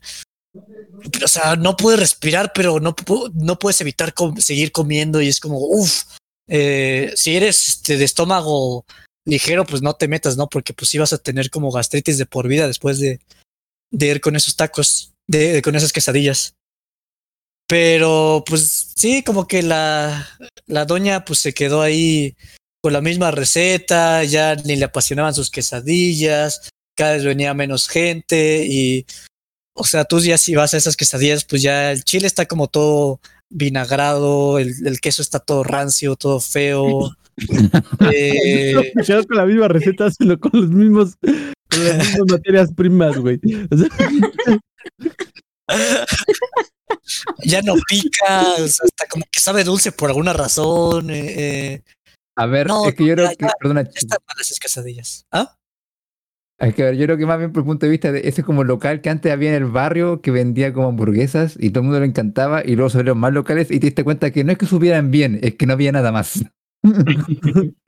[1.23, 2.95] O sea, no puedes respirar, pero no,
[3.33, 6.03] no puedes evitar seguir comiendo y es como, uff,
[6.47, 8.85] eh, si eres este, de estómago
[9.25, 10.47] ligero, pues no te metas, ¿no?
[10.47, 13.19] Porque pues ibas a tener como gastritis de por vida después de,
[13.95, 16.53] de ir con esos tacos, de, de- con esas quesadillas.
[17.67, 20.27] Pero pues sí, como que la,
[20.67, 22.35] la doña pues se quedó ahí
[22.83, 28.65] con la misma receta, ya ni le apasionaban sus quesadillas, cada vez venía menos gente
[28.67, 29.05] y,
[29.75, 32.67] o sea, tú ya si vas a esas quesadillas, pues ya el chile está como
[32.67, 33.19] todo
[33.49, 37.11] vinagrado, el, el queso está todo rancio, todo feo.
[38.13, 38.73] Eh,
[39.27, 41.17] con la misma receta, sino con los mismos,
[41.83, 43.39] las mismas materias primas, güey.
[43.69, 43.87] O sea,
[47.45, 51.09] ya no pica, o sea, hasta como que sabe dulce por alguna razón.
[51.09, 51.81] eh, eh,
[52.35, 55.25] A ver, No, es que yo ya, creo que, perdona, ya están malas esas quesadillas.
[55.31, 55.55] ¿Ah?
[56.57, 58.29] Es que a ver, yo creo que más bien por el punto de vista de
[58.29, 61.81] ese como local que antes había en el barrio que vendía como hamburguesas y todo
[61.81, 64.45] el mundo le encantaba y luego se abrieron más locales y te diste cuenta que
[64.45, 66.45] no es que supieran bien, es que no había nada más.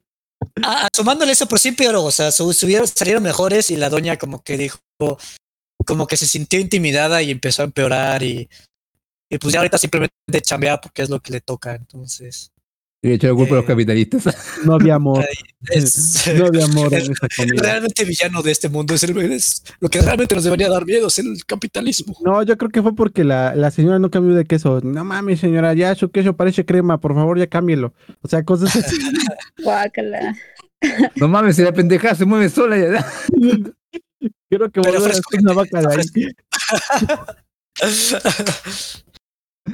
[0.63, 2.03] Ah, sumándole eso, pero sí empeoró.
[2.03, 4.79] O sea, su- subieron, salieron mejores y la doña como que dijo,
[5.85, 8.49] como que se sintió intimidada y empezó a empeorar y,
[9.29, 11.75] y pues ya ahorita simplemente chambea porque es lo que le toca.
[11.75, 12.51] Entonces,
[13.07, 13.67] Y de hecho la culpa a los Eh.
[13.67, 14.25] capitalistas.
[14.65, 15.25] no había amor.
[15.69, 17.61] es, No había amor en es esa comida.
[17.63, 18.93] realmente villano de este mundo.
[18.93, 22.15] Es, el, es lo que realmente nos debería dar miedo, es el capitalismo.
[22.25, 24.81] No, yo creo que fue porque la, la señora no cambió de queso.
[24.83, 27.93] No mames, señora, ya su queso parece crema, por favor, ya cámbielo.
[28.21, 28.97] O sea, cosas así.
[29.63, 30.35] Guácala.
[31.15, 33.05] No mames, si la pendejada se mueve sola ya.
[34.49, 36.31] Creo que volver a una vaca de ahí.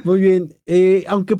[0.02, 0.54] Muy bien.
[0.66, 1.36] Eh, aunque,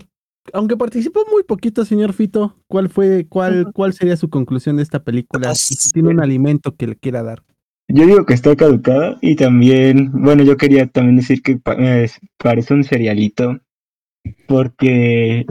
[0.53, 5.03] aunque participó muy poquito, señor Fito, ¿cuál fue, cuál, cuál sería su conclusión de esta
[5.03, 5.51] película?
[5.51, 7.43] Ah, si tiene un alimento que le quiera dar.
[7.89, 12.73] Yo digo que está caducada y también, bueno, yo quería también decir que eh, parece
[12.73, 13.59] un cerealito
[14.47, 15.45] porque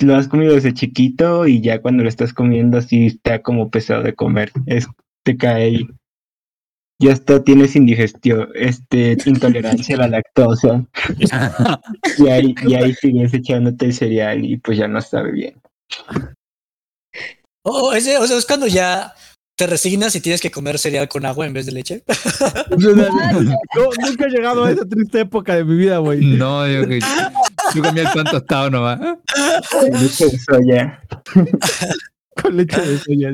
[0.00, 4.02] lo has comido desde chiquito y ya cuando lo estás comiendo así está como pesado
[4.02, 4.86] de comer, es,
[5.24, 5.86] te cae
[7.00, 10.84] ya hasta tienes indigestión, este, intolerancia a la lactosa
[12.18, 15.60] y ahí, y ahí sigues echándote el cereal y pues ya no sabe bien.
[17.62, 19.14] Oh, ese, o sea, es cuando ya
[19.58, 22.04] te resignas y tienes que comer cereal con agua en vez de leche.
[22.78, 26.24] No, nunca he llegado a esa triste época de mi vida, güey.
[26.36, 27.00] No, yo que.
[27.74, 28.98] Yo comía el pan tostado nomás.
[29.70, 31.02] Con leche de soya.
[32.42, 33.32] con leche de soya.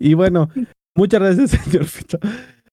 [0.00, 0.50] Y bueno,
[0.94, 2.18] muchas gracias, señor Fito.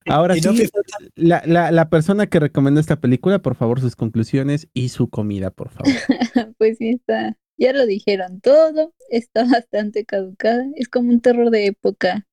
[0.07, 0.67] Ahora no sí,
[1.15, 5.51] la, la, la persona que recomendó esta película, por favor, sus conclusiones y su comida,
[5.51, 5.91] por favor.
[6.57, 7.37] Pues sí, está.
[7.57, 8.93] Ya lo dijeron todo.
[9.09, 10.65] Está bastante caducada.
[10.75, 12.25] Es como un terror de época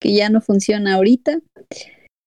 [0.00, 1.38] que ya no funciona ahorita.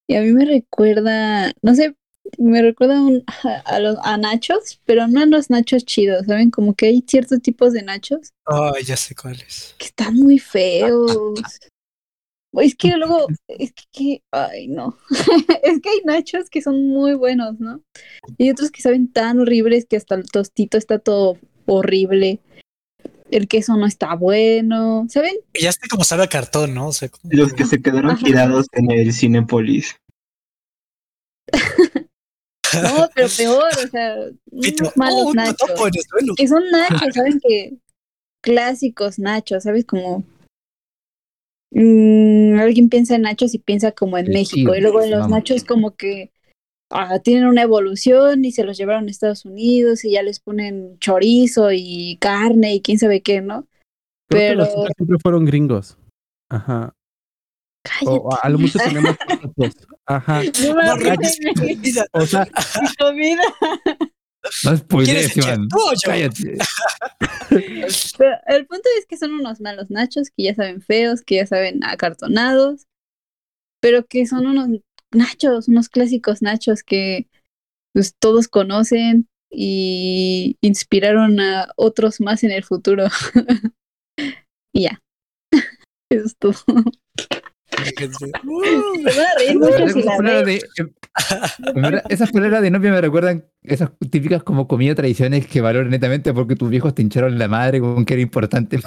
[0.08, 1.96] Y a mí me recuerda, no sé,
[2.38, 6.50] me recuerda un- a, a los, a nachos, pero no a los nachos chidos, ¿saben?
[6.50, 9.76] Como que hay ciertos tipos de nachos Ay, ya sé cuáles.
[9.78, 11.60] que están muy feos.
[12.54, 14.98] Es que luego, es que, que- ay no,
[15.64, 17.82] es que hay nachos que son muy buenos, ¿no?
[18.38, 22.40] Y otros que saben tan horribles que hasta el tostito está todo horrible.
[23.30, 25.36] El queso no está bueno, ¿saben?
[25.54, 26.88] Y ya está como sabe a cartón, ¿no?
[26.88, 28.26] O sea, como- Los que se quedaron Ajá.
[28.26, 29.96] tirados en el Cinépolis.
[32.74, 34.16] No, pero peor, o sea,
[34.50, 35.70] unos malos oh, nachos.
[36.38, 37.38] Que son nachos, ¿saben?
[37.42, 37.74] Que
[38.42, 39.84] clásicos nachos, ¿sabes?
[39.86, 40.24] Como
[41.72, 44.76] mm, alguien piensa en nachos y piensa como en México.
[44.76, 46.32] Y luego en los nachos como que
[46.90, 50.98] ah, tienen una evolución y se los llevaron a Estados Unidos y ya les ponen
[51.00, 53.68] chorizo y carne y quién sabe qué, ¿no?
[54.30, 55.98] Creo que Pero los otros siempre fueron gringos.
[56.50, 56.94] Ajá.
[58.06, 59.16] O a lo mucho tenemos.
[60.06, 60.42] Ajá.
[60.44, 62.48] No mi O sea,
[63.00, 63.42] comida.
[64.64, 65.68] No spoilees, ¿Quieres echar Iván.
[66.04, 66.58] Cállate.
[68.18, 71.46] Pero el punto es que son unos malos nachos que ya saben feos, que ya
[71.46, 72.88] saben acartonados,
[73.82, 74.70] pero que son unos
[75.12, 77.28] nachos, unos clásicos nachos que
[77.94, 83.08] pues, todos conocen y inspiraron a otros más en el futuro.
[84.74, 85.02] y ya.
[86.10, 86.56] Eso es todo.
[87.98, 90.62] A reír mucho si la de,
[91.76, 96.34] verdad, esas poleras de novia me recuerdan esas típicas como comida tradiciones que valoran netamente
[96.34, 98.80] porque tus viejos te hincharon la madre con que era importante.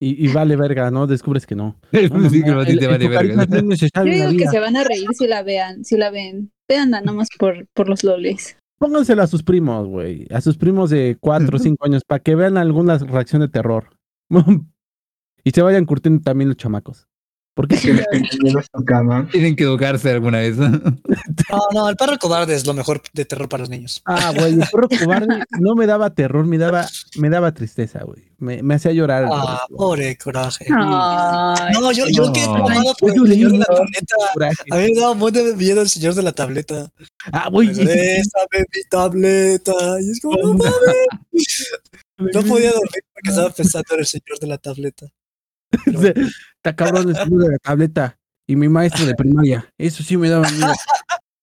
[0.00, 1.06] y, y vale verga, ¿no?
[1.06, 1.76] Descubres que no.
[1.92, 3.56] Sí, que a ti El- te el vale carisma verga.
[3.58, 4.50] es necesario Yo en la digo que vida.
[4.50, 6.50] se van a reír si la vean, si la ven.
[6.68, 8.56] Veanla nomás por, por los loles.
[8.78, 10.26] Póngansela a sus primos, güey.
[10.32, 13.90] A sus primos de 4 o 5 años para que vean alguna reacción de terror.
[15.44, 17.06] y se vayan curtiendo también los chamacos.
[17.54, 17.76] Porque
[18.86, 19.28] cama.
[19.30, 20.56] Tienen que educarse alguna vez.
[20.56, 20.70] No,
[21.72, 24.02] no, el perro cobarde es lo mejor de terror para los niños.
[24.06, 26.86] Ah, güey, el perro cobarde no me daba terror, me daba,
[27.16, 28.30] me daba tristeza, güey.
[28.38, 29.26] Me, me hacía llorar.
[29.30, 30.64] Ah, pobre coraje.
[30.74, 32.54] Ay, No, yo, yo quedé No.
[32.54, 34.16] traumado por Yo el señor de la tableta.
[34.70, 36.90] A mí me daba muy de miedo el señor de la tableta.
[37.32, 37.68] Ah, güey.
[37.68, 39.72] Bésame mi tableta.
[40.00, 40.72] Y es como, no mames.
[42.18, 45.06] No podía dormir porque estaba pensando en el señor de la tableta.
[46.56, 48.18] Está cabrón el señor de la tableta.
[48.46, 49.72] Y mi maestro de primaria.
[49.78, 50.72] Eso sí me daba miedo.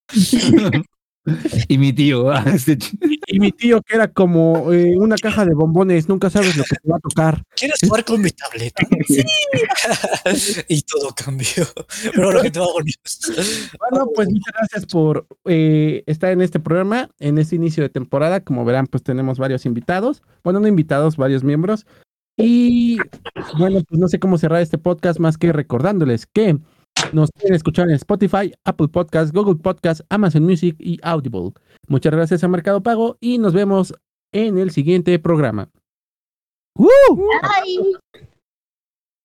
[1.67, 2.31] y mi tío.
[2.31, 2.77] ah, este
[3.27, 6.75] Y mi tío, que era como eh, una caja de bombones, nunca sabes lo que
[6.75, 7.43] te va a tocar.
[7.55, 8.83] ¿Quieres jugar con mi tableta?
[9.07, 9.23] Sí.
[10.67, 11.65] y todo cambió.
[12.13, 12.99] Pero lo que te va bonito.
[13.79, 18.41] Bueno, pues muchas gracias por eh, estar en este programa, en este inicio de temporada.
[18.41, 20.23] Como verán, pues tenemos varios invitados.
[20.43, 21.85] Bueno, no invitados, varios miembros.
[22.37, 22.97] Y
[23.57, 26.57] bueno, pues no sé cómo cerrar este podcast más que recordándoles que
[27.11, 31.51] nos pueden escuchar en Spotify, Apple Podcast, Google Podcast, Amazon Music y Audible.
[31.87, 33.93] Muchas gracias a Mercado Pago y nos vemos
[34.31, 35.69] en el siguiente programa.